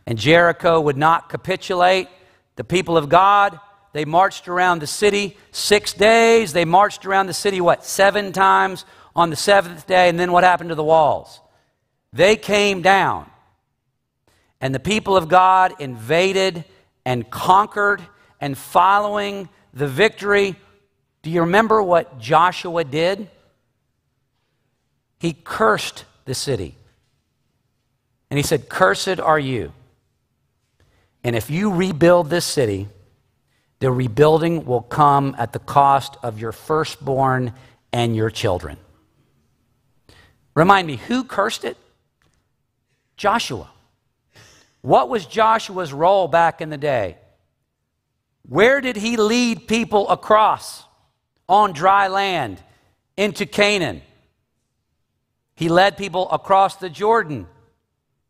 and 0.07 0.17
Jericho 0.17 0.79
would 0.81 0.97
not 0.97 1.29
capitulate? 1.29 2.07
The 2.55 2.63
people 2.63 2.97
of 2.97 3.09
God 3.09 3.59
they 3.93 4.05
marched 4.05 4.47
around 4.47 4.79
the 4.79 4.88
city 4.88 5.38
six 5.51 5.93
days. 5.93 6.51
They 6.51 6.65
marched 6.65 7.05
around 7.05 7.27
the 7.27 7.33
city, 7.33 7.62
what, 7.62 7.86
seven 7.86 8.33
times 8.33 8.86
on 9.15 9.29
the 9.29 9.36
seventh 9.36 9.88
day. 9.88 10.09
And 10.09 10.19
then 10.19 10.31
what 10.31 10.43
happened 10.43 10.69
to 10.69 10.75
the 10.75 10.83
walls? 10.83 11.39
They 12.12 12.36
came 12.36 12.81
down. 12.81 13.29
And 14.63 14.73
the 14.73 14.80
people 14.80 15.17
of 15.17 15.28
God 15.28 15.73
invaded 15.80 16.63
and 17.06 17.30
conquered. 17.30 18.02
And 18.39 18.58
following 18.58 19.49
the 19.73 19.89
victory, 19.89 20.56
do 21.21 21.30
you 21.30 21.41
remember 21.41 21.84
what 21.84 22.17
Joshua 22.17 22.86
did? 22.86 23.30
He 25.19 25.34
cursed 25.34 26.06
the 26.23 26.34
city. 26.34 26.78
And 28.30 28.38
he 28.38 28.43
said, 28.43 28.69
Cursed 28.69 29.19
are 29.19 29.38
you. 29.38 29.73
And 31.26 31.36
if 31.36 31.49
you 31.49 31.69
rebuild 31.69 32.30
this 32.30 32.45
city, 32.45 32.88
the 33.80 33.91
rebuilding 33.91 34.63
will 34.63 34.82
come 34.82 35.36
at 35.38 35.52
the 35.52 35.60
cost 35.60 36.15
of 36.23 36.39
your 36.39 36.54
firstborn 36.54 37.52
and 37.91 38.15
your 38.15 38.30
children. 38.30 38.78
Remind 40.56 40.88
me, 40.88 40.95
who 40.95 41.26
cursed 41.26 41.65
it? 41.65 41.76
Joshua. 43.17 43.69
What 44.84 45.08
was 45.08 45.26
Joshua's 45.26 45.93
role 45.93 46.28
back 46.28 46.60
in 46.60 46.69
the 46.69 46.78
day? 46.78 47.17
Where 48.48 48.82
did 48.82 48.98
he 48.98 49.15
lead 49.15 49.65
people 49.65 50.10
across 50.10 50.84
on 51.48 51.72
dry 51.72 52.10
land 52.10 52.62
into 53.15 53.46
Canaan? 53.46 54.02
He 55.56 55.69
led 55.69 55.96
people 55.96 56.30
across 56.30 56.76
the 56.76 56.89
Jordan, 56.89 57.48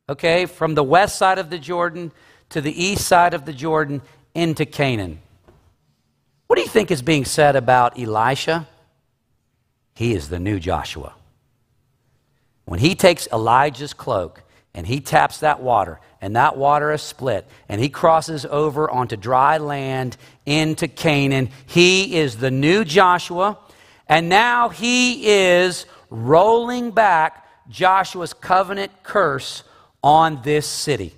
okay, 0.07 0.45
from 0.45 0.75
the 0.75 0.83
west 0.83 1.17
side 1.17 1.39
of 1.39 1.49
the 1.49 1.57
Jordan 1.57 2.11
to 2.49 2.61
the 2.61 2.83
east 2.83 3.07
side 3.07 3.33
of 3.33 3.45
the 3.45 3.53
Jordan 3.53 4.03
into 4.35 4.63
Canaan. 4.67 5.19
What 6.45 6.57
do 6.57 6.61
you 6.61 6.67
think 6.67 6.91
is 6.91 7.01
being 7.01 7.25
said 7.25 7.55
about 7.55 7.97
Elisha? 7.97 8.67
He 9.95 10.13
is 10.13 10.29
the 10.29 10.39
new 10.39 10.59
Joshua. 10.59 11.15
When 12.65 12.79
he 12.79 12.93
takes 12.93 13.27
Elijah's 13.33 13.95
cloak 13.95 14.43
and 14.73 14.87
he 14.87 14.99
taps 14.99 15.39
that 15.39 15.61
water, 15.61 15.99
and 16.19 16.35
that 16.35 16.57
water 16.57 16.91
is 16.91 17.01
split, 17.01 17.47
and 17.69 17.79
he 17.79 17.89
crosses 17.89 18.45
over 18.45 18.89
onto 18.89 19.15
dry 19.15 19.57
land 19.57 20.17
into 20.45 20.87
Canaan, 20.87 21.49
he 21.65 22.15
is 22.15 22.37
the 22.37 22.51
new 22.51 22.83
Joshua, 22.83 23.57
and 24.07 24.29
now 24.29 24.69
he 24.69 25.27
is 25.27 25.85
rolling 26.09 26.91
back 26.91 27.47
Joshua's 27.69 28.33
covenant 28.33 28.91
curse 29.03 29.63
on 30.03 30.41
this 30.43 30.67
city. 30.67 31.13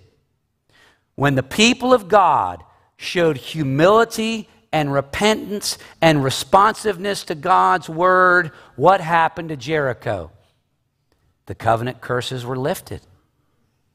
When 1.16 1.36
the 1.36 1.44
people 1.44 1.94
of 1.94 2.08
God 2.08 2.64
showed 2.98 3.38
humility 3.38 4.50
and 4.72 4.92
repentance 4.92 5.78
and 6.02 6.24
responsiveness 6.24 7.24
to 7.26 7.36
God's 7.36 7.90
word, 7.90 8.52
what 8.76 9.00
happened 9.00 9.50
to 9.50 9.56
Jericho? 9.56 10.32
The 11.46 11.56
covenant 11.56 12.02
curses 12.02 12.46
were 12.46 12.58
lifted. 12.58 13.02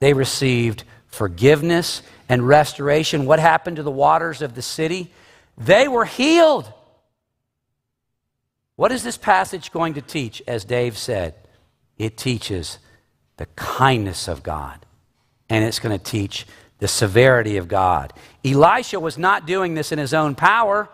They 0.01 0.13
received 0.13 0.85
forgiveness 1.07 2.03
and 2.29 2.47
restoration. 2.47 3.27
What 3.27 3.39
happened 3.39 3.77
to 3.77 3.83
the 3.83 3.91
waters 3.91 4.43
of 4.43 4.55
the 4.55 4.63
city? 4.63 5.13
They 5.57 5.89
were 5.89 6.05
healed. 6.05 6.73
What 8.77 8.93
is 8.93 9.03
this 9.03 9.19
passage 9.19 9.73
going 9.73 9.95
to 9.95 10.01
teach? 10.01 10.43
As 10.47 10.65
Dave 10.65 10.97
said, 10.97 11.35
it 11.99 12.17
teaches 12.17 12.79
the 13.37 13.47
kindness 13.57 14.27
of 14.27 14.43
God, 14.43 14.87
and 15.51 15.65
it's 15.65 15.79
going 15.79 15.97
to 15.97 16.03
teach 16.03 16.47
the 16.79 16.89
severity 16.89 17.59
of 17.59 17.69
God. 17.69 18.15
Elisha 18.43 18.99
was 18.99 19.19
not 19.19 19.47
doing 19.47 19.75
this 19.75 19.93
in 19.93 19.99
his 19.99 20.15
own 20.15 20.35
power. 20.35 20.89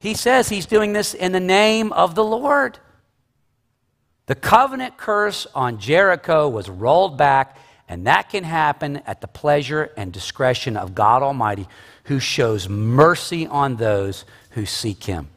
He 0.00 0.14
says 0.14 0.48
he's 0.48 0.64
doing 0.64 0.94
this 0.94 1.12
in 1.12 1.32
the 1.32 1.40
name 1.40 1.92
of 1.92 2.14
the 2.14 2.24
Lord. 2.24 2.78
The 4.26 4.34
covenant 4.34 4.96
curse 4.96 5.46
on 5.54 5.78
Jericho 5.78 6.48
was 6.48 6.70
rolled 6.70 7.18
back, 7.18 7.58
and 7.88 8.06
that 8.06 8.30
can 8.30 8.44
happen 8.44 8.98
at 9.06 9.20
the 9.20 9.28
pleasure 9.28 9.90
and 9.96 10.12
discretion 10.12 10.76
of 10.76 10.94
God 10.94 11.22
Almighty, 11.22 11.68
who 12.04 12.18
shows 12.18 12.68
mercy 12.68 13.46
on 13.46 13.76
those 13.76 14.24
who 14.50 14.66
seek 14.66 15.04
Him. 15.04 15.28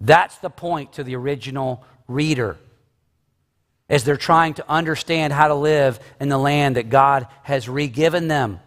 That's 0.00 0.36
the 0.38 0.50
point 0.50 0.94
to 0.94 1.04
the 1.04 1.16
original 1.16 1.82
reader 2.08 2.56
as 3.88 4.04
they're 4.04 4.16
trying 4.16 4.54
to 4.54 4.70
understand 4.70 5.32
how 5.32 5.48
to 5.48 5.54
live 5.54 6.00
in 6.20 6.28
the 6.28 6.38
land 6.38 6.76
that 6.76 6.90
God 6.90 7.26
has 7.42 7.68
re-given 7.68 8.28
them 8.28 8.60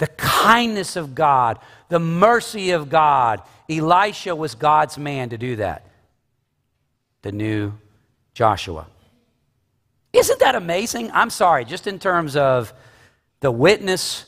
the 0.00 0.06
kindness 0.06 0.96
of 0.96 1.14
God, 1.14 1.58
the 1.90 1.98
mercy 1.98 2.70
of 2.70 2.88
God. 2.88 3.42
Elisha 3.68 4.34
was 4.34 4.54
God's 4.54 4.96
man 4.96 5.28
to 5.28 5.36
do 5.36 5.56
that. 5.56 5.84
The 7.20 7.32
new 7.32 7.74
Joshua. 8.32 8.86
Isn't 10.12 10.40
that 10.40 10.54
amazing? 10.54 11.10
I'm 11.12 11.30
sorry, 11.30 11.64
just 11.64 11.86
in 11.86 11.98
terms 11.98 12.36
of 12.36 12.72
the 13.40 13.50
witness 13.50 14.26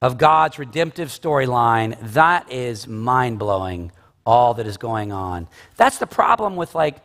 of 0.00 0.18
God's 0.18 0.58
redemptive 0.58 1.08
storyline, 1.08 1.96
that 2.12 2.50
is 2.50 2.88
mind 2.88 3.38
blowing, 3.38 3.92
all 4.24 4.54
that 4.54 4.66
is 4.66 4.76
going 4.76 5.12
on. 5.12 5.48
That's 5.76 5.98
the 5.98 6.06
problem 6.06 6.56
with, 6.56 6.74
like, 6.74 6.96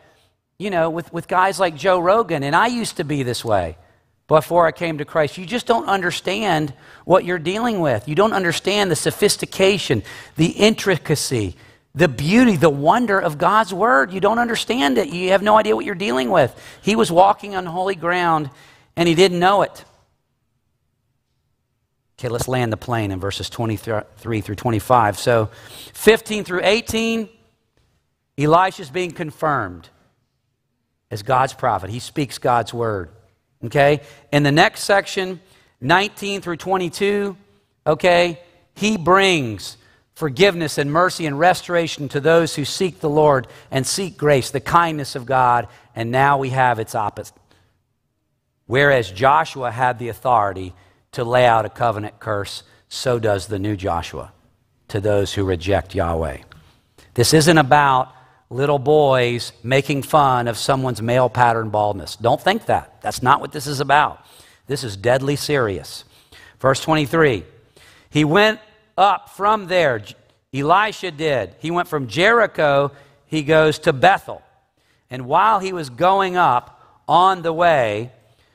you 0.58 0.70
know, 0.70 0.90
with, 0.90 1.12
with 1.14 1.28
guys 1.28 1.60
like 1.60 1.76
Joe 1.76 2.00
Rogan, 2.00 2.44
and 2.44 2.56
I 2.56 2.68
used 2.68 2.98
to 2.98 3.04
be 3.04 3.24
this 3.24 3.44
way 3.44 3.78
before 4.28 4.68
I 4.68 4.72
came 4.72 5.00
to 5.00 5.06
Christ. 5.06 5.38
You 5.38 5.46
just 5.46 5.66
don't 5.66 5.88
understand 5.88 6.74
what 7.04 7.26
you're 7.26 7.40
dealing 7.40 7.80
with. 7.80 8.08
You 8.08 8.16
don't 8.16 8.34
understand 8.34 8.92
the 8.92 8.96
sophistication, 8.96 10.04
the 10.36 10.48
intricacy, 10.48 11.56
the 11.96 12.08
beauty, 12.08 12.56
the 12.56 12.70
wonder 12.70 13.20
of 13.20 13.38
God's 13.38 13.74
Word. 13.74 14.14
You 14.14 14.20
don't 14.20 14.40
understand 14.40 14.98
it. 14.98 15.10
You 15.10 15.30
have 15.30 15.42
no 15.42 15.58
idea 15.58 15.76
what 15.76 15.86
you're 15.86 15.96
dealing 15.96 16.30
with. 16.30 16.56
He 16.82 16.96
was 16.96 17.12
walking 17.12 17.56
on 17.56 17.66
holy 17.66 17.96
ground 17.96 18.50
and 18.96 19.08
he 19.08 19.16
didn't 19.16 19.40
know 19.40 19.62
it. 19.64 19.86
Okay, 22.20 22.28
let's 22.28 22.48
land 22.50 22.74
the 22.74 22.78
plane 22.78 23.12
in 23.12 23.20
verses 23.20 23.50
23 23.50 24.42
through 24.42 24.56
25. 24.56 25.18
So, 25.18 25.50
15 25.94 26.44
through 26.44 26.62
18, 26.64 27.30
Elisha's 28.38 28.90
being 28.90 29.12
confirmed 29.12 29.88
as 31.10 31.24
God's 31.24 31.54
prophet. 31.54 31.90
He 31.90 32.00
speaks 32.00 32.38
God's 32.38 32.74
word. 32.74 33.10
Okay? 33.66 34.02
In 34.32 34.44
the 34.44 34.52
next 34.52 34.84
section, 34.84 35.40
19 35.82 36.42
through 36.42 36.58
22, 36.58 37.38
okay, 37.88 38.42
he 38.76 38.98
brings 38.98 39.78
forgiveness 40.20 40.78
and 40.78 40.92
mercy 40.92 41.26
and 41.26 41.40
restoration 41.40 42.10
to 42.10 42.20
those 42.20 42.54
who 42.54 42.66
seek 42.66 43.00
the 43.00 43.10
Lord 43.10 43.48
and 43.72 43.88
seek 43.88 44.18
grace, 44.18 44.52
the 44.52 44.60
kindness 44.60 45.16
of 45.16 45.26
God, 45.26 45.70
and 45.96 46.12
now 46.12 46.38
we 46.38 46.50
have 46.50 46.78
its 46.78 46.94
opposite. 46.94 47.38
Whereas 48.66 49.10
Joshua 49.10 49.72
had 49.72 49.98
the 49.98 50.10
authority 50.10 50.74
to 51.14 51.24
lay 51.24 51.46
out 51.46 51.66
a 51.66 51.70
covenant 51.70 52.20
curse, 52.20 52.64
so 52.90 53.18
does 53.18 53.48
the 53.48 53.60
new 53.60 53.78
Joshua 53.78 54.34
to 54.90 55.00
those 55.00 55.34
who 55.34 55.46
reject 55.46 55.96
Yahweh. 55.96 56.40
This 57.14 57.34
isn't 57.34 57.58
about 57.58 58.14
little 58.50 58.78
boys 58.78 59.54
making 59.64 60.04
fun 60.04 60.50
of 60.50 60.58
someone's 60.58 61.02
male 61.02 61.30
pattern 61.30 61.70
baldness. 61.70 62.18
Don't 62.18 62.42
think 62.42 62.66
that. 62.66 63.02
That's 63.02 63.24
not 63.24 63.40
what 63.40 63.54
this 63.54 63.68
is 63.68 63.80
about. 63.80 64.26
This 64.68 64.84
is 64.84 64.98
deadly 64.98 65.38
serious. 65.38 66.04
Verse 66.60 66.82
23 66.82 67.46
He 68.10 68.26
went 68.26 68.60
up 69.00 69.30
from 69.30 69.68
there. 69.68 70.04
Elisha 70.54 71.10
did. 71.12 71.56
He 71.60 71.72
went 71.72 71.88
from 71.88 72.08
Jericho, 72.08 72.92
he 73.26 73.44
goes 73.44 73.80
to 73.80 73.94
Bethel. 73.94 74.42
And 75.10 75.26
while 75.26 75.60
he 75.60 75.74
was 75.74 75.90
going 75.90 76.36
up 76.36 77.02
on 77.08 77.42
the 77.42 77.54
way, 77.54 78.12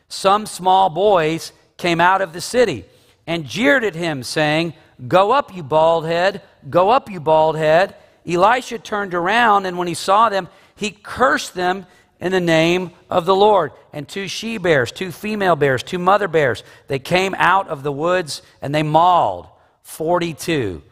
some 0.09 0.47
small 0.47 0.91
boys 0.91 1.53
came 1.77 2.01
out 2.01 2.21
of 2.21 2.33
the 2.33 2.41
city 2.41 2.85
and 3.27 3.47
jeered 3.47 3.85
at 3.85 3.95
him, 3.95 4.23
saying, 4.23 4.75
Go 5.09 5.33
up, 5.33 5.55
you 5.55 5.63
bald 5.63 6.07
head, 6.07 6.43
go 6.71 6.91
up, 6.91 7.11
you 7.11 7.19
bald 7.19 7.57
head. 7.57 7.97
Elisha 8.27 8.79
turned 8.79 9.15
around, 9.15 9.67
and 9.67 9.77
when 9.77 9.89
he 9.89 9.95
saw 9.95 10.29
them, 10.29 10.49
he 10.77 10.91
cursed 10.91 11.55
them 11.55 11.87
in 12.21 12.31
the 12.33 12.41
name 12.41 12.93
of 13.11 13.27
the 13.27 13.35
Lord. 13.35 13.73
And 13.93 14.09
two 14.09 14.29
she 14.29 14.59
bears, 14.59 14.93
two 14.93 15.11
female 15.11 15.57
bears, 15.57 15.83
two 15.83 15.99
mother 15.99 16.29
bears, 16.29 16.63
they 16.87 16.99
came 16.99 17.35
out 17.39 17.69
of 17.69 17.83
the 17.83 17.93
woods 17.93 18.43
and 18.63 18.75
they 18.75 18.83
mauled 18.83 19.49
42 19.85 20.83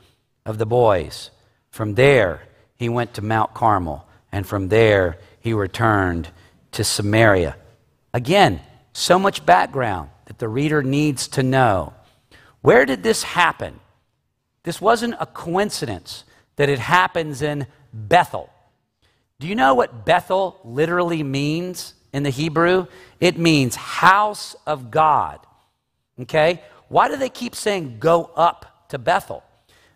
of 0.47 0.59
the 0.59 0.67
boys. 0.67 1.31
From 1.71 1.95
there, 1.95 2.43
he 2.77 2.89
went 2.89 3.15
to 3.15 3.23
Mount 3.23 3.55
Carmel, 3.55 4.07
and 4.31 4.47
from 4.47 4.69
there, 4.69 5.19
he 5.41 5.53
returned 5.53 6.29
to 6.73 6.85
Samaria. 6.85 7.57
Again, 8.15 8.61
so 8.93 9.19
much 9.19 9.45
background 9.45 10.11
that 10.27 10.39
the 10.39 10.49
reader 10.49 10.83
needs 10.83 11.27
to 11.29 11.43
know. 11.43 11.95
Where 12.61 12.87
did 12.87 13.03
this 13.03 13.23
happen? 13.23 13.81
This 14.63 14.81
wasn't 14.81 15.17
a 15.19 15.27
coincidence 15.27 16.25
that 16.57 16.69
it 16.69 16.79
happens 16.79 17.43
in 17.43 17.67
Bethel. 17.93 18.51
Do 19.41 19.49
you 19.49 19.57
know 19.57 19.75
what 19.75 20.05
Bethel 20.05 20.61
literally 20.63 21.23
means 21.23 21.95
in 22.13 22.23
the 22.23 22.31
Hebrew? 22.31 22.87
It 23.19 23.39
means 23.39 23.75
house 23.75 24.55
of 24.67 24.91
God. 24.91 25.41
Okay? 26.21 26.63
Why 26.89 27.09
do 27.09 27.17
they 27.17 27.31
keep 27.31 27.55
saying 27.55 27.97
go 27.99 28.31
up 28.37 28.72
to 28.93 28.99
Bethel? 28.99 29.43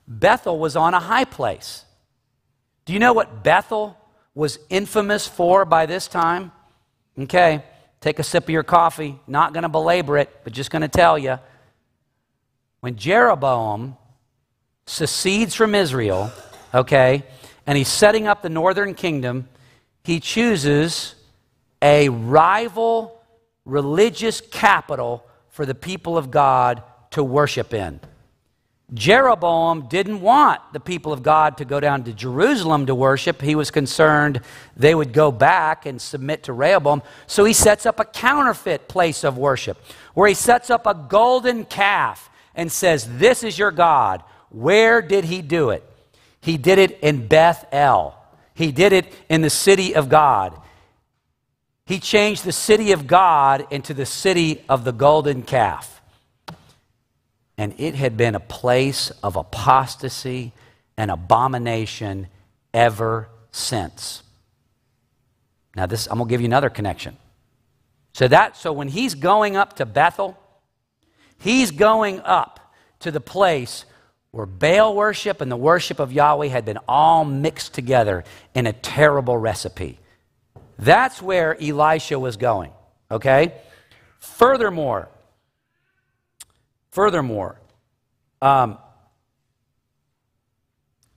Bethel 0.06 0.58
was 0.58 0.76
on 0.76 0.92
a 0.92 1.00
high 1.00 1.24
place. 1.24 1.84
Do 2.84 2.92
you 2.92 2.98
know 2.98 3.12
what 3.12 3.42
Bethel 3.42 3.96
was 4.34 4.58
infamous 4.68 5.26
for 5.26 5.64
by 5.64 5.86
this 5.86 6.06
time? 6.06 6.52
Okay, 7.18 7.62
take 8.00 8.18
a 8.18 8.22
sip 8.22 8.44
of 8.44 8.50
your 8.50 8.62
coffee. 8.62 9.18
Not 9.26 9.52
going 9.52 9.62
to 9.62 9.68
belabor 9.68 10.18
it, 10.18 10.28
but 10.44 10.52
just 10.52 10.70
going 10.70 10.82
to 10.82 10.88
tell 10.88 11.18
you. 11.18 11.38
When 12.80 12.96
Jeroboam 12.96 13.96
secedes 14.86 15.54
from 15.54 15.74
Israel, 15.74 16.30
okay, 16.74 17.24
and 17.66 17.76
he's 17.76 17.88
setting 17.88 18.28
up 18.28 18.42
the 18.42 18.48
northern 18.48 18.94
kingdom, 18.94 19.48
he 20.04 20.20
chooses 20.20 21.14
a 21.82 22.08
rival 22.08 23.20
religious 23.64 24.40
capital 24.40 25.26
for 25.48 25.66
the 25.66 25.74
people 25.74 26.16
of 26.16 26.30
God 26.30 26.82
to 27.10 27.24
worship 27.24 27.74
in. 27.74 28.00
Jeroboam 28.94 29.88
didn't 29.88 30.20
want 30.20 30.60
the 30.72 30.78
people 30.78 31.12
of 31.12 31.24
God 31.24 31.56
to 31.58 31.64
go 31.64 31.80
down 31.80 32.04
to 32.04 32.12
Jerusalem 32.12 32.86
to 32.86 32.94
worship. 32.94 33.42
He 33.42 33.56
was 33.56 33.72
concerned 33.72 34.40
they 34.76 34.94
would 34.94 35.12
go 35.12 35.32
back 35.32 35.86
and 35.86 36.00
submit 36.00 36.44
to 36.44 36.52
Rehoboam. 36.52 37.02
So 37.26 37.44
he 37.44 37.52
sets 37.52 37.84
up 37.84 37.98
a 37.98 38.04
counterfeit 38.04 38.86
place 38.86 39.24
of 39.24 39.36
worship 39.36 39.76
where 40.14 40.28
he 40.28 40.34
sets 40.34 40.70
up 40.70 40.86
a 40.86 40.94
golden 40.94 41.64
calf 41.64 42.30
and 42.54 42.70
says, 42.70 43.18
This 43.18 43.42
is 43.42 43.58
your 43.58 43.72
God. 43.72 44.22
Where 44.50 45.02
did 45.02 45.24
he 45.24 45.42
do 45.42 45.70
it? 45.70 45.82
He 46.40 46.56
did 46.56 46.78
it 46.78 47.00
in 47.00 47.26
Beth 47.26 47.66
El. 47.72 48.16
He 48.54 48.70
did 48.70 48.92
it 48.92 49.12
in 49.28 49.40
the 49.40 49.50
city 49.50 49.96
of 49.96 50.08
God. 50.08 50.56
He 51.86 51.98
changed 51.98 52.44
the 52.44 52.52
city 52.52 52.92
of 52.92 53.08
God 53.08 53.66
into 53.70 53.94
the 53.94 54.06
city 54.06 54.64
of 54.68 54.84
the 54.84 54.92
golden 54.92 55.42
calf. 55.42 55.95
And 57.58 57.74
it 57.78 57.94
had 57.94 58.16
been 58.16 58.34
a 58.34 58.40
place 58.40 59.10
of 59.22 59.36
apostasy 59.36 60.52
and 60.96 61.10
abomination 61.10 62.28
ever 62.74 63.28
since. 63.50 64.22
Now, 65.74 65.86
this 65.86 66.06
I'm 66.06 66.18
gonna 66.18 66.28
give 66.28 66.40
you 66.40 66.46
another 66.46 66.70
connection. 66.70 67.16
So 68.12 68.28
that 68.28 68.56
so 68.56 68.72
when 68.72 68.88
he's 68.88 69.14
going 69.14 69.56
up 69.56 69.76
to 69.76 69.86
Bethel, 69.86 70.38
he's 71.38 71.70
going 71.70 72.20
up 72.20 72.74
to 73.00 73.10
the 73.10 73.20
place 73.20 73.84
where 74.30 74.46
Baal 74.46 74.94
worship 74.94 75.40
and 75.40 75.50
the 75.50 75.56
worship 75.56 75.98
of 75.98 76.12
Yahweh 76.12 76.48
had 76.48 76.64
been 76.64 76.78
all 76.88 77.24
mixed 77.24 77.72
together 77.72 78.24
in 78.54 78.66
a 78.66 78.72
terrible 78.72 79.38
recipe. 79.38 79.98
That's 80.78 81.22
where 81.22 81.56
Elisha 81.60 82.18
was 82.18 82.36
going, 82.36 82.70
okay? 83.10 83.54
Furthermore, 84.18 85.08
furthermore, 86.96 87.60
um, 88.40 88.78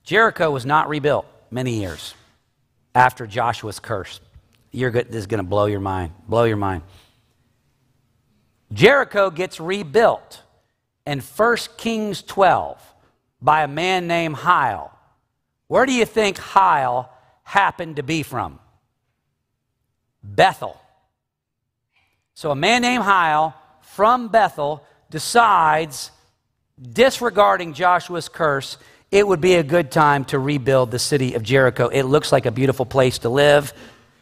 Jericho 0.03 0.51
was 0.51 0.65
not 0.65 0.89
rebuilt 0.89 1.25
many 1.51 1.79
years 1.79 2.13
after 2.93 3.25
Joshua's 3.25 3.79
curse. 3.79 4.19
You're 4.71 4.91
good, 4.91 5.07
this 5.07 5.19
is 5.19 5.27
going 5.27 5.41
to 5.41 5.49
blow 5.49 5.67
your 5.67 5.79
mind. 5.79 6.11
Blow 6.27 6.43
your 6.43 6.57
mind. 6.57 6.83
Jericho 8.73 9.29
gets 9.29 9.61
rebuilt 9.61 10.41
in 11.07 11.21
1 11.21 11.57
Kings 11.77 12.23
12 12.23 12.77
by 13.41 13.63
a 13.63 13.67
man 13.69 14.05
named 14.05 14.35
Hiel. 14.35 14.91
Where 15.67 15.85
do 15.85 15.93
you 15.93 16.05
think 16.05 16.35
Hiel 16.39 17.07
happened 17.43 17.95
to 17.95 18.03
be 18.03 18.21
from? 18.21 18.59
Bethel. 20.21 20.77
So 22.33 22.51
a 22.51 22.55
man 22.55 22.81
named 22.81 23.05
Hiel 23.05 23.53
from 23.79 24.27
Bethel 24.27 24.83
decides, 25.09 26.11
disregarding 26.81 27.73
Joshua's 27.73 28.29
curse, 28.29 28.77
it 29.11 29.27
would 29.27 29.41
be 29.41 29.55
a 29.55 29.63
good 29.63 29.91
time 29.91 30.23
to 30.25 30.37
rebuild 30.37 30.91
the 30.91 30.99
city 30.99 31.33
of 31.33 31.43
Jericho. 31.43 31.87
It 31.87 32.03
looks 32.03 32.31
like 32.31 32.45
a 32.45 32.51
beautiful 32.51 32.85
place 32.85 33.19
to 33.19 33.29
live. 33.29 33.73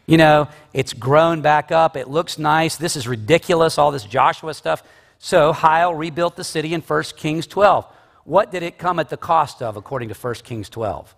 You 0.06 0.18
know, 0.18 0.48
it's 0.74 0.94
grown 0.94 1.42
back 1.42 1.72
up. 1.72 1.98
It 1.98 2.08
looks 2.08 2.40
nice. 2.40 2.78
This 2.78 2.96
is 2.96 3.08
ridiculous, 3.08 3.78
all 3.78 3.92
this 3.92 4.06
Joshua 4.06 4.54
stuff. 4.54 4.82
So 5.20 5.52
Hiel 5.52 5.98
rebuilt 5.98 6.38
the 6.38 6.44
city 6.44 6.74
in 6.74 6.82
1 6.82 7.04
Kings 7.18 7.48
12. 7.48 7.86
What 8.24 8.52
did 8.52 8.64
it 8.64 8.78
come 8.78 9.00
at 9.00 9.10
the 9.10 9.18
cost 9.18 9.62
of, 9.62 9.76
according 9.76 10.10
to 10.10 10.16
1 10.16 10.36
Kings 10.36 10.70
12? 10.70 11.14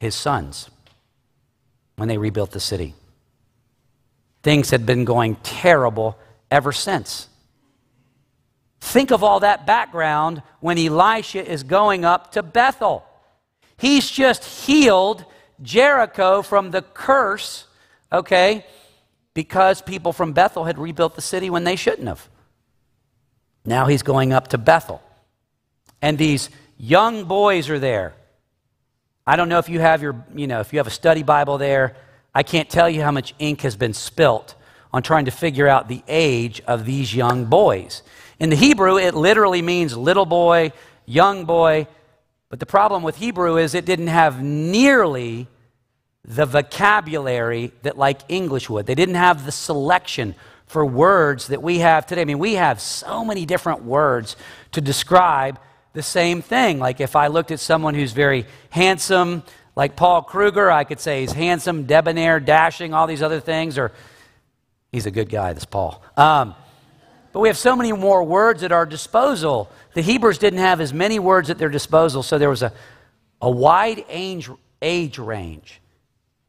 His 0.00 0.14
sons, 0.14 0.70
when 1.96 2.08
they 2.08 2.18
rebuilt 2.18 2.50
the 2.52 2.60
city. 2.60 2.94
Things 4.42 4.70
had 4.70 4.86
been 4.86 5.04
going 5.04 5.36
terrible 5.36 6.18
ever 6.50 6.72
since. 6.72 7.28
Think 8.84 9.10
of 9.10 9.24
all 9.24 9.40
that 9.40 9.66
background 9.66 10.42
when 10.60 10.78
Elisha 10.78 11.44
is 11.44 11.62
going 11.62 12.04
up 12.04 12.32
to 12.32 12.42
Bethel. 12.42 13.04
He's 13.76 14.10
just 14.10 14.44
healed 14.44 15.24
Jericho 15.62 16.42
from 16.42 16.70
the 16.70 16.82
curse, 16.82 17.66
okay, 18.12 18.64
because 19.32 19.80
people 19.80 20.12
from 20.12 20.32
Bethel 20.32 20.64
had 20.64 20.78
rebuilt 20.78 21.16
the 21.16 21.22
city 21.22 21.50
when 21.50 21.64
they 21.64 21.76
shouldn't 21.76 22.08
have. 22.08 22.28
Now 23.64 23.86
he's 23.86 24.02
going 24.02 24.32
up 24.32 24.48
to 24.48 24.58
Bethel 24.58 25.02
and 26.04 26.18
these 26.18 26.50
young 26.76 27.24
boys 27.24 27.70
are 27.70 27.78
there. 27.78 28.12
I 29.26 29.36
don't 29.36 29.48
know 29.48 29.58
if 29.58 29.70
you 29.70 29.80
have 29.80 30.02
your, 30.02 30.22
you 30.34 30.46
know, 30.46 30.60
if 30.60 30.74
you 30.74 30.78
have 30.78 30.86
a 30.86 30.90
study 30.90 31.22
Bible 31.22 31.56
there. 31.56 31.96
I 32.34 32.42
can't 32.42 32.68
tell 32.68 32.90
you 32.90 33.00
how 33.00 33.10
much 33.10 33.34
ink 33.38 33.62
has 33.62 33.74
been 33.74 33.94
spilt 33.94 34.54
on 34.92 35.02
trying 35.02 35.24
to 35.24 35.30
figure 35.30 35.66
out 35.66 35.88
the 35.88 36.02
age 36.06 36.60
of 36.66 36.84
these 36.84 37.14
young 37.14 37.46
boys. 37.46 38.02
In 38.38 38.50
the 38.50 38.56
Hebrew, 38.56 38.98
it 38.98 39.14
literally 39.14 39.62
means 39.62 39.96
little 39.96 40.26
boy, 40.26 40.72
young 41.06 41.44
boy. 41.44 41.86
But 42.48 42.60
the 42.60 42.66
problem 42.66 43.02
with 43.02 43.16
Hebrew 43.16 43.56
is 43.56 43.74
it 43.74 43.84
didn't 43.84 44.08
have 44.08 44.42
nearly 44.42 45.48
the 46.24 46.46
vocabulary 46.46 47.72
that, 47.82 47.98
like 47.98 48.20
English 48.28 48.70
would. 48.70 48.86
They 48.86 48.94
didn't 48.94 49.16
have 49.16 49.44
the 49.44 49.52
selection 49.52 50.34
for 50.66 50.84
words 50.84 51.48
that 51.48 51.62
we 51.62 51.78
have 51.78 52.06
today. 52.06 52.22
I 52.22 52.24
mean, 52.24 52.38
we 52.38 52.54
have 52.54 52.80
so 52.80 53.24
many 53.24 53.44
different 53.46 53.84
words 53.84 54.36
to 54.72 54.80
describe 54.80 55.58
the 55.92 56.02
same 56.02 56.42
thing. 56.42 56.78
Like 56.78 57.00
if 57.00 57.14
I 57.16 57.28
looked 57.28 57.50
at 57.50 57.60
someone 57.60 57.94
who's 57.94 58.12
very 58.12 58.46
handsome, 58.70 59.42
like 59.76 59.96
Paul 59.96 60.22
Kruger, 60.22 60.70
I 60.70 60.84
could 60.84 61.00
say 61.00 61.20
he's 61.20 61.32
handsome, 61.32 61.84
debonair, 61.84 62.40
dashing, 62.40 62.94
all 62.94 63.06
these 63.06 63.22
other 63.22 63.40
things, 63.40 63.78
or 63.78 63.92
he's 64.90 65.06
a 65.06 65.10
good 65.10 65.28
guy, 65.28 65.52
this 65.52 65.64
Paul. 65.64 66.02
Um, 66.16 66.54
but 67.34 67.40
we 67.40 67.48
have 67.48 67.58
so 67.58 67.74
many 67.74 67.92
more 67.92 68.22
words 68.22 68.62
at 68.62 68.70
our 68.70 68.86
disposal. 68.86 69.68
The 69.94 70.02
Hebrews 70.02 70.38
didn't 70.38 70.60
have 70.60 70.80
as 70.80 70.94
many 70.94 71.18
words 71.18 71.50
at 71.50 71.58
their 71.58 71.68
disposal, 71.68 72.22
so 72.22 72.38
there 72.38 72.48
was 72.48 72.62
a, 72.62 72.72
a 73.42 73.50
wide 73.50 74.04
age, 74.08 74.48
age 74.80 75.18
range 75.18 75.80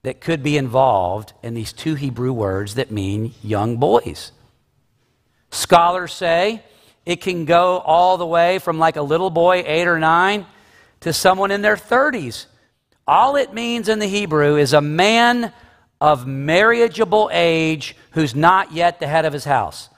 that 0.04 0.22
could 0.22 0.44
be 0.44 0.58
involved 0.58 1.34
in 1.42 1.56
these 1.56 1.74
two 1.74 1.96
Hebrew 1.96 2.32
words 2.32 2.76
that 2.76 2.92
mean 2.92 3.34
young 3.42 3.78
boys. 3.78 4.32
Scholars 5.50 6.14
say 6.14 6.62
it 7.04 7.20
can 7.20 7.46
go 7.46 7.80
all 7.80 8.18
the 8.18 8.28
way 8.28 8.60
from 8.60 8.78
like 8.78 8.96
a 8.96 9.02
little 9.02 9.32
boy, 9.32 9.64
eight 9.66 9.88
or 9.88 9.98
nine, 9.98 10.46
to 11.00 11.14
someone 11.14 11.50
in 11.50 11.64
their 11.64 11.78
30s. 11.78 12.46
All 13.08 13.38
it 13.38 13.56
means 13.56 13.90
in 13.90 13.98
the 13.98 14.06
Hebrew 14.06 14.56
is 14.56 14.74
a 14.74 14.82
man 14.82 15.52
of 16.00 16.28
marriageable 16.28 17.32
age 17.34 17.96
who's 18.12 18.36
not 18.36 18.72
yet 18.72 19.00
the 19.00 19.08
head 19.08 19.26
of 19.26 19.34
his 19.34 19.46
house. 19.46 19.90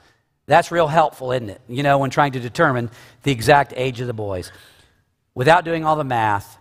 That's 0.47 0.71
real 0.71 0.87
helpful, 0.87 1.33
isn't 1.33 1.49
it? 1.49 1.61
You 1.67 1.83
know, 1.83 1.97
when 1.97 2.09
trying 2.09 2.31
to 2.31 2.39
determine 2.39 2.89
the 3.23 3.31
exact 3.31 3.73
age 3.75 3.99
of 3.99 4.07
the 4.07 4.13
boys. 4.13 4.51
Without 5.35 5.65
doing 5.65 5.85
all 5.85 5.97
the 5.97 6.05
math, 6.05 6.57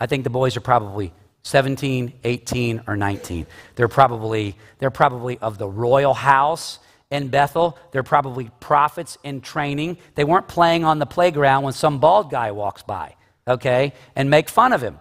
I 0.00 0.06
think 0.06 0.24
the 0.24 0.30
boys 0.30 0.56
are 0.56 0.60
probably 0.60 1.12
17, 1.42 2.14
18, 2.24 2.82
or 2.86 2.96
19. 2.96 3.46
They're 3.76 3.86
probably, 3.86 4.56
they're 4.78 4.90
probably 4.90 5.38
of 5.38 5.58
the 5.58 5.68
royal 5.68 6.14
house 6.14 6.78
in 7.10 7.28
Bethel. 7.28 7.78
They're 7.92 8.02
probably 8.02 8.50
prophets 8.60 9.18
in 9.22 9.40
training. 9.42 9.98
They 10.14 10.24
weren't 10.24 10.48
playing 10.48 10.84
on 10.84 10.98
the 10.98 11.06
playground 11.06 11.64
when 11.64 11.74
some 11.74 11.98
bald 12.00 12.30
guy 12.30 12.52
walks 12.52 12.82
by, 12.82 13.14
okay, 13.46 13.92
and 14.16 14.30
make 14.30 14.48
fun 14.48 14.72
of 14.72 14.82
him. 14.82 14.98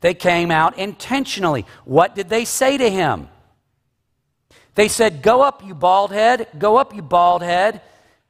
They 0.00 0.14
came 0.14 0.50
out 0.50 0.78
intentionally. 0.78 1.66
What 1.84 2.14
did 2.14 2.28
they 2.28 2.44
say 2.44 2.78
to 2.78 2.88
him? 2.88 3.28
They 4.78 4.86
said, 4.86 5.22
Go 5.22 5.42
up, 5.42 5.66
you 5.66 5.74
bald 5.74 6.12
head. 6.12 6.46
Go 6.56 6.76
up, 6.76 6.94
you 6.94 7.02
bald 7.02 7.42
head. 7.42 7.80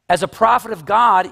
As 0.09 0.23
a 0.23 0.29
prophet 0.29 0.73
of 0.73 0.87
God, 0.87 1.29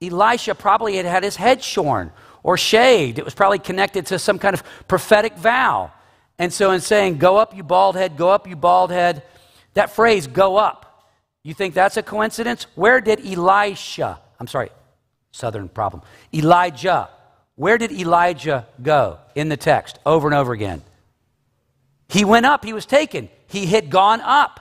Elisha 0.00 0.54
probably 0.54 0.96
had 0.96 1.04
had 1.04 1.22
his 1.22 1.36
head 1.36 1.62
shorn 1.62 2.10
or 2.42 2.56
shaved. 2.56 3.18
It 3.18 3.26
was 3.26 3.34
probably 3.34 3.58
connected 3.58 4.06
to 4.06 4.18
some 4.18 4.38
kind 4.38 4.54
of 4.54 4.62
prophetic 4.88 5.36
vow. 5.36 5.92
And 6.38 6.50
so, 6.50 6.70
in 6.70 6.80
saying, 6.80 7.18
Go 7.18 7.36
up, 7.36 7.54
you 7.54 7.62
bald 7.62 7.94
head, 7.94 8.16
go 8.16 8.30
up, 8.30 8.48
you 8.48 8.56
bald 8.56 8.90
head, 8.90 9.22
that 9.74 9.90
phrase, 9.90 10.26
go 10.26 10.56
up, 10.56 11.10
you 11.42 11.52
think 11.52 11.74
that's 11.74 11.98
a 11.98 12.02
coincidence? 12.02 12.66
Where 12.74 13.02
did 13.02 13.20
Elisha, 13.20 14.18
I'm 14.40 14.46
sorry, 14.46 14.70
southern 15.30 15.68
problem, 15.68 16.02
Elijah, 16.32 17.10
where 17.56 17.76
did 17.76 17.92
Elijah 17.92 18.66
go 18.82 19.18
in 19.34 19.50
the 19.50 19.58
text 19.58 19.98
over 20.06 20.26
and 20.26 20.34
over 20.34 20.54
again? 20.54 20.80
He 22.08 22.24
went 22.24 22.46
up, 22.46 22.64
he 22.64 22.72
was 22.72 22.86
taken. 22.86 23.28
He 23.54 23.66
had 23.66 23.88
gone 23.88 24.20
up. 24.20 24.58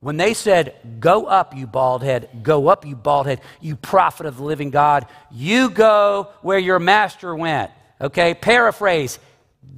When 0.00 0.18
they 0.18 0.34
said, 0.34 0.74
Go 1.00 1.24
up, 1.24 1.56
you 1.56 1.66
bald 1.66 2.02
head, 2.02 2.28
go 2.42 2.68
up, 2.68 2.84
you 2.84 2.94
bald 2.94 3.26
head, 3.26 3.40
you 3.62 3.76
prophet 3.76 4.26
of 4.26 4.36
the 4.36 4.42
living 4.42 4.68
God, 4.68 5.06
you 5.30 5.70
go 5.70 6.28
where 6.42 6.58
your 6.58 6.78
master 6.78 7.34
went. 7.34 7.70
Okay, 7.98 8.34
paraphrase, 8.34 9.18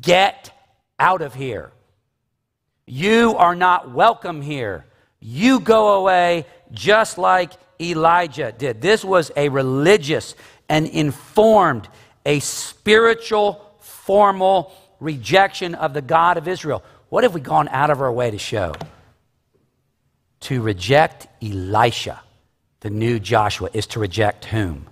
get 0.00 0.50
out 0.98 1.22
of 1.22 1.36
here. 1.36 1.70
You 2.84 3.36
are 3.36 3.54
not 3.54 3.92
welcome 3.92 4.42
here. 4.42 4.86
You 5.20 5.60
go 5.60 6.00
away 6.00 6.46
just 6.72 7.16
like 7.16 7.52
Elijah 7.80 8.50
did. 8.50 8.80
This 8.80 9.04
was 9.04 9.30
a 9.36 9.50
religious 9.50 10.34
and 10.68 10.88
informed, 10.88 11.88
a 12.26 12.40
spiritual, 12.40 13.64
formal 13.78 14.72
rejection 14.98 15.76
of 15.76 15.94
the 15.94 16.02
God 16.02 16.38
of 16.38 16.48
Israel. 16.48 16.82
What 17.10 17.24
have 17.24 17.34
we 17.34 17.40
gone 17.40 17.68
out 17.68 17.90
of 17.90 18.00
our 18.00 18.10
way 18.10 18.30
to 18.30 18.38
show? 18.38 18.72
To 20.42 20.62
reject 20.62 21.26
Elisha, 21.42 22.20
the 22.80 22.88
new 22.88 23.18
Joshua, 23.18 23.68
is 23.74 23.88
to 23.88 24.00
reject 24.00 24.44
whom? 24.46 24.86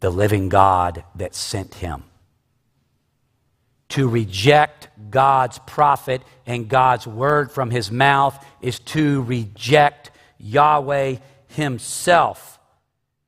The 0.00 0.10
living 0.10 0.48
God 0.48 1.04
that 1.14 1.36
sent 1.36 1.74
him. 1.74 2.02
To 3.90 4.08
reject 4.08 4.88
God's 5.08 5.60
prophet 5.60 6.20
and 6.46 6.68
God's 6.68 7.06
word 7.06 7.52
from 7.52 7.70
his 7.70 7.92
mouth 7.92 8.44
is 8.60 8.80
to 8.80 9.22
reject 9.22 10.10
Yahweh 10.38 11.16
himself. 11.46 12.58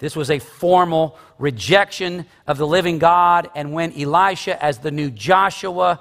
This 0.01 0.17
was 0.17 0.29
a 0.29 0.41
formal 0.41 1.17
rejection 1.39 2.27
of 2.49 2.59
the 2.59 2.67
living 2.67 2.99
God, 2.99 3.49
and 3.55 3.73
when 3.73 3.93
Elisha, 3.99 4.61
as 4.63 4.79
the 4.79 4.91
new 4.91 5.11
Joshua, 5.11 6.01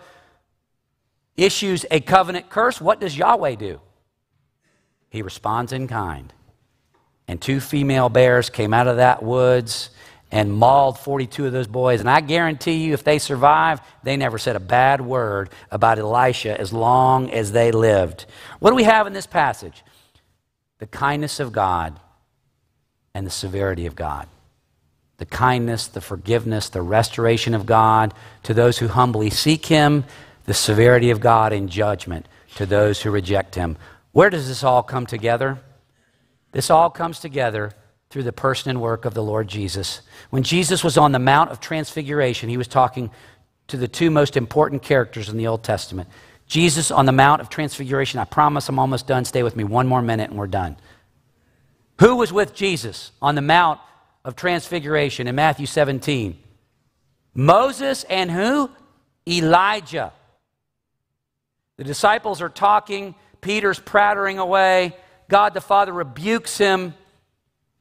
issues 1.38 1.86
a 1.91 2.00
covenant 2.00 2.50
curse, 2.50 2.82
what 2.82 3.00
does 3.00 3.17
Yahweh 3.17 3.56
do? 3.56 3.80
He 5.10 5.21
responds 5.21 5.71
in 5.71 5.88
kind. 5.88 6.34
And 7.28 7.41
two 7.41 7.60
female 7.60 8.10
bears 8.10 8.50
came 8.50 8.73
out 8.73 8.88
of 8.88 8.97
that 8.97 9.21
woods 9.21 9.89
and 10.32 10.52
mauled 10.52 10.97
42 11.00 11.45
of 11.45 11.54
those 11.54 11.67
boys. 11.67 12.00
And 12.00 12.10
I 12.10 12.19
guarantee 12.19 12.86
you, 12.86 12.93
if 12.93 13.04
they 13.04 13.19
survived, 13.19 13.84
they 14.04 14.17
never 14.17 14.38
said 14.38 14.56
a 14.56 14.62
bad 14.62 15.00
word 15.00 15.50
about 15.71 16.00
Elisha 16.00 16.60
as 16.60 16.73
long 16.73 17.30
as 17.32 17.52
they 17.52 17.71
lived. 17.71 18.26
What 18.60 18.71
do 18.71 18.76
we 18.76 18.84
have 18.84 19.08
in 19.08 19.13
this 19.13 19.28
passage? 19.28 19.84
The 20.80 20.88
kindness 20.88 21.39
of 21.39 21.52
God 21.52 22.00
and 23.13 23.26
the 23.26 23.32
severity 23.32 23.86
of 23.86 23.95
God. 23.95 24.28
The 25.17 25.26
kindness, 25.26 25.88
the 25.88 26.02
forgiveness, 26.02 26.69
the 26.69 26.82
restoration 26.82 27.54
of 27.54 27.65
God 27.65 28.13
to 28.43 28.54
those 28.54 28.78
who 28.78 28.88
humbly 28.88 29.30
seek 29.30 29.65
Him, 29.65 30.04
the 30.47 30.53
severity 30.53 31.12
of 31.12 31.19
God 31.19 31.53
in 31.53 31.67
judgment 31.67 32.27
to 32.55 32.65
those 32.65 33.01
who 33.01 33.12
reject 33.12 33.53
him. 33.53 33.77
Where 34.13 34.31
does 34.31 34.47
this 34.47 34.63
all 34.63 34.81
come 34.81 35.05
together? 35.05 35.60
This 36.53 36.71
all 36.71 36.89
comes 36.89 37.19
together 37.19 37.73
through 38.10 38.23
the 38.23 38.31
person 38.31 38.69
and 38.69 38.81
work 38.81 39.05
of 39.05 39.13
the 39.13 39.21
Lord 39.21 39.47
Jesus. 39.49 40.01
When 40.29 40.43
Jesus 40.43 40.83
was 40.83 40.97
on 40.97 41.12
the 41.12 41.19
Mount 41.19 41.51
of 41.51 41.60
Transfiguration, 41.60 42.49
he 42.49 42.57
was 42.57 42.67
talking 42.67 43.12
to 43.67 43.77
the 43.77 43.89
two 43.89 44.10
most 44.10 44.38
important 44.38 44.81
characters 44.81 45.27
in 45.27 45.38
the 45.38 45.47
Old 45.47 45.63
Testament. 45.63 46.10
Jesus 46.47 46.91
on 46.91 47.05
the 47.05 47.12
Mount 47.12 47.41
of 47.41 47.49
Transfiguration, 47.49 48.21
I 48.21 48.23
promise 48.23 48.69
I'm 48.69 48.79
almost 48.79 49.05
done. 49.05 49.25
Stay 49.25 49.43
with 49.43 49.57
me 49.57 49.65
one 49.65 49.86
more 49.86 50.01
minute 50.01 50.29
and 50.29 50.39
we're 50.39 50.47
done. 50.47 50.77
Who 51.99 52.15
was 52.15 52.31
with 52.31 52.55
Jesus 52.55 53.12
on 53.21 53.36
the 53.36 53.41
Mount 53.41 53.81
of 54.23 54.38
Transfiguration 54.38 55.27
in 55.27 55.36
Matthew 55.36 55.65
17? 55.65 56.39
Moses 57.33 58.05
and 58.05 58.31
who? 58.31 58.69
Elijah. 59.27 60.13
The 61.78 61.84
disciples 61.84 62.42
are 62.42 62.50
talking. 62.50 63.16
Peter's 63.42 63.80
prattling 63.80 64.40
away. 64.40 64.96
God 65.30 65.54
the 65.54 65.62
Father 65.62 65.94
rebukes 65.94 66.58
him 66.58 66.94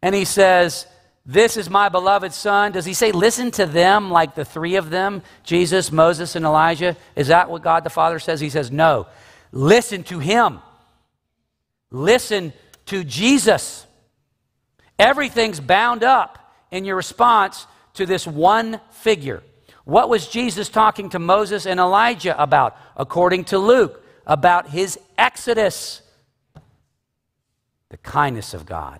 and 0.03 0.15
he 0.15 0.25
says, 0.25 0.87
This 1.25 1.57
is 1.57 1.71
my 1.71 1.89
beloved 1.89 2.33
Son. 2.33 2.73
Does 2.73 2.85
he 2.85 2.95
say, 2.95 3.13
Listen 3.13 3.51
to 3.53 3.67
them 3.67 4.11
like 4.11 4.35
the 4.35 4.45
three 4.45 4.77
of 4.77 4.91
them, 4.91 5.23
Jesus, 5.43 5.91
Moses, 5.91 6.37
and 6.37 6.45
Elijah? 6.45 6.97
Is 7.15 7.29
that 7.29 7.51
what 7.51 7.63
God 7.63 7.85
the 7.85 7.91
Father 7.91 8.19
says? 8.19 8.41
He 8.41 8.51
says, 8.51 8.71
No. 8.71 9.07
Listen 9.53 10.03
to 10.05 10.19
him. 10.19 10.61
Listen 11.91 12.53
to 12.87 13.05
Jesus. 13.05 13.87
Everything's 14.99 15.61
bound 15.61 16.05
up 16.05 16.39
in 16.71 16.85
your 16.85 16.97
response 16.97 17.67
to 17.95 18.07
this 18.07 18.27
one 18.27 18.81
figure. 18.91 19.43
What 19.87 20.09
was 20.09 20.27
Jesus 20.27 20.69
talking 20.69 21.11
to 21.11 21.21
Moses 21.21 21.65
and 21.65 21.79
Elijah 21.79 22.41
about? 22.43 22.77
According 22.97 23.45
to 23.45 23.59
Luke, 23.59 24.03
about 24.27 24.69
his 24.69 24.99
exodus. 25.17 26.03
The 27.91 27.97
kindness 27.99 28.53
of 28.53 28.67
God 28.67 28.99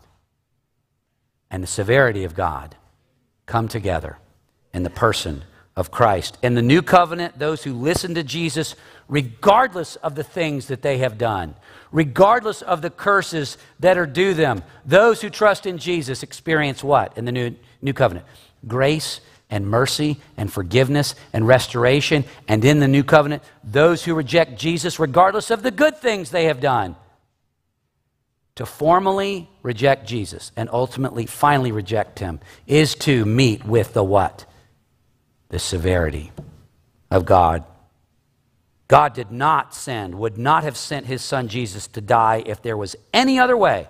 and 1.51 1.61
the 1.61 1.67
severity 1.67 2.23
of 2.23 2.37
God 2.37 2.77
come 3.47 3.67
together 3.67 4.19
in 4.73 4.85
the 4.85 4.91
person 4.91 5.43
of 5.75 5.91
Christ. 5.91 6.39
In 6.41 6.55
the 6.55 6.63
new 6.63 6.83
covenant, 6.83 7.37
those 7.37 7.65
who 7.65 7.73
listen 7.75 8.15
to 8.15 8.23
Jesus, 8.23 8.77
regardless 9.09 9.97
of 9.97 10.15
the 10.15 10.23
things 10.23 10.69
that 10.69 10.83
they 10.83 10.99
have 10.99 11.19
done, 11.19 11.57
regardless 11.91 12.63
of 12.63 12.81
the 12.81 12.91
curses 12.91 13.59
that 13.81 13.99
are 13.99 14.07
due 14.07 14.35
them, 14.35 14.63
those 14.85 15.21
who 15.21 15.31
trust 15.31 15.67
in 15.67 15.79
Jesus 15.79 16.23
experience 16.23 16.85
what 16.85 17.19
in 17.19 17.25
the 17.25 17.33
new, 17.33 17.57
new 17.83 17.93
covenant? 17.93 18.25
Grace 18.69 19.21
and 19.51 19.67
mercy 19.67 20.19
and 20.37 20.53
forgiveness 20.53 21.15
and 21.33 21.47
restoration. 21.47 22.25
And 22.49 22.65
in 22.65 22.81
the 22.81 22.89
new 22.89 23.05
covenant, 23.05 23.43
those 23.63 24.05
who 24.05 24.15
reject 24.15 24.59
Jesus, 24.59 24.99
regardless 24.99 25.51
of 25.51 25.63
the 25.63 25.71
good 25.71 25.99
things 25.99 26.31
they 26.31 26.47
have 26.47 26.61
done, 26.61 26.97
to 28.57 28.67
formally 28.67 29.49
reject 29.63 30.07
Jesus 30.07 30.51
and 30.57 30.69
ultimately 30.73 31.27
finally 31.27 31.73
reject 31.73 32.19
him 32.19 32.41
is 32.67 32.95
to 32.95 33.25
meet 33.25 33.65
with 33.65 33.93
the 33.93 34.03
what? 34.03 34.47
The 35.51 35.59
severity 35.59 36.33
of 37.11 37.27
God. 37.27 37.65
God 38.89 39.15
did 39.15 39.31
not 39.31 39.75
send, 39.75 40.15
would 40.15 40.39
not 40.39 40.63
have 40.63 40.77
sent 40.77 41.07
his 41.07 41.23
son 41.23 41.49
Jesus 41.49 41.87
to 41.89 42.01
die 42.01 42.43
if 42.47 42.63
there 42.63 42.77
was 42.77 42.97
any 43.13 43.39
other 43.39 43.57
way 43.57 43.89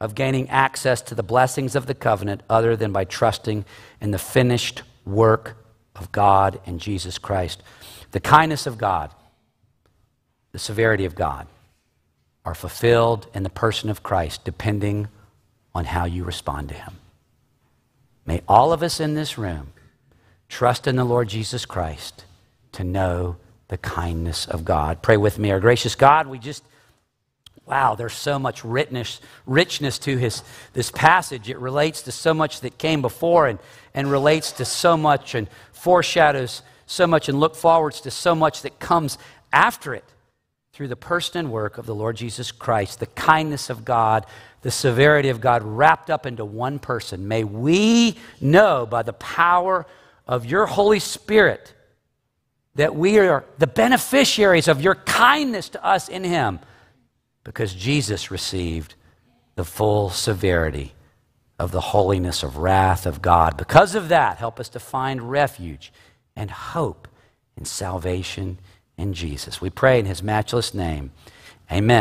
of 0.00 0.14
gaining 0.14 0.48
access 0.50 1.00
to 1.02 1.14
the 1.14 1.22
blessings 1.22 1.74
of 1.74 1.86
the 1.86 1.94
covenant 1.94 2.42
other 2.50 2.76
than 2.76 2.92
by 2.92 3.04
trusting 3.04 3.64
in 4.00 4.10
the 4.10 4.18
finished 4.18 4.82
work 5.04 5.56
of 5.94 6.12
God 6.12 6.60
and 6.66 6.80
Jesus 6.80 7.18
Christ. 7.18 7.62
The 8.10 8.20
kindness 8.20 8.66
of 8.66 8.78
God, 8.78 9.10
the 10.52 10.58
severity 10.58 11.04
of 11.04 11.14
God 11.14 11.46
are 12.44 12.54
fulfilled 12.54 13.26
in 13.34 13.42
the 13.42 13.50
person 13.50 13.90
of 13.90 14.02
Christ 14.02 14.44
depending 14.44 15.08
on 15.74 15.84
how 15.84 16.04
you 16.04 16.24
respond 16.24 16.68
to 16.68 16.74
him. 16.74 16.96
May 18.24 18.42
all 18.48 18.72
of 18.72 18.82
us 18.82 19.00
in 19.00 19.14
this 19.14 19.38
room 19.38 19.72
trust 20.48 20.86
in 20.86 20.96
the 20.96 21.04
Lord 21.04 21.28
Jesus 21.28 21.64
Christ 21.64 22.24
to 22.72 22.84
know 22.84 23.36
the 23.68 23.78
kindness 23.78 24.46
of 24.46 24.64
God. 24.64 25.02
Pray 25.02 25.16
with 25.16 25.38
me. 25.38 25.50
Our 25.50 25.60
gracious 25.60 25.94
God, 25.94 26.26
we 26.26 26.38
just 26.38 26.62
Wow, 27.66 27.96
there's 27.96 28.14
so 28.14 28.38
much 28.38 28.64
richness, 28.64 29.20
richness 29.44 29.98
to 30.00 30.16
his, 30.16 30.42
this 30.72 30.90
passage. 30.90 31.50
It 31.50 31.58
relates 31.58 32.02
to 32.02 32.12
so 32.12 32.32
much 32.32 32.60
that 32.60 32.78
came 32.78 33.02
before 33.02 33.48
and, 33.48 33.58
and 33.92 34.10
relates 34.10 34.52
to 34.52 34.64
so 34.64 34.96
much 34.96 35.34
and 35.34 35.48
foreshadows 35.72 36.62
so 36.86 37.06
much 37.06 37.28
and 37.28 37.38
look 37.38 37.56
forwards 37.56 38.00
to 38.02 38.10
so 38.10 38.34
much 38.34 38.62
that 38.62 38.78
comes 38.78 39.18
after 39.52 39.94
it 39.94 40.04
through 40.72 40.88
the 40.88 40.96
person 40.96 41.40
and 41.40 41.52
work 41.52 41.78
of 41.78 41.86
the 41.86 41.94
Lord 41.94 42.16
Jesus 42.16 42.52
Christ, 42.52 43.00
the 43.00 43.06
kindness 43.06 43.70
of 43.70 43.84
God, 43.84 44.26
the 44.62 44.70
severity 44.70 45.28
of 45.28 45.40
God 45.40 45.62
wrapped 45.62 46.10
up 46.10 46.26
into 46.26 46.44
one 46.44 46.78
person. 46.78 47.26
May 47.28 47.44
we 47.44 48.16
know 48.40 48.86
by 48.86 49.02
the 49.02 49.14
power 49.14 49.86
of 50.26 50.46
your 50.46 50.66
Holy 50.66 51.00
Spirit 51.00 51.72
that 52.74 52.94
we 52.94 53.18
are 53.18 53.44
the 53.58 53.66
beneficiaries 53.66 54.68
of 54.68 54.82
your 54.82 54.94
kindness 54.94 55.70
to 55.70 55.84
us 55.84 56.08
in 56.08 56.24
Him 56.24 56.60
because 57.46 57.72
Jesus 57.74 58.32
received 58.32 58.96
the 59.54 59.64
full 59.64 60.10
severity 60.10 60.94
of 61.60 61.70
the 61.70 61.80
holiness 61.80 62.42
of 62.42 62.56
wrath 62.56 63.06
of 63.06 63.22
God. 63.22 63.56
Because 63.56 63.94
of 63.94 64.08
that, 64.08 64.38
help 64.38 64.58
us 64.58 64.68
to 64.70 64.80
find 64.80 65.30
refuge 65.30 65.92
and 66.34 66.50
hope 66.50 67.06
and 67.56 67.64
salvation 67.64 68.58
in 68.98 69.14
Jesus. 69.14 69.60
We 69.60 69.70
pray 69.70 70.00
in 70.00 70.06
His 70.06 70.24
matchless 70.24 70.74
name. 70.74 71.12
Amen. 71.70 71.94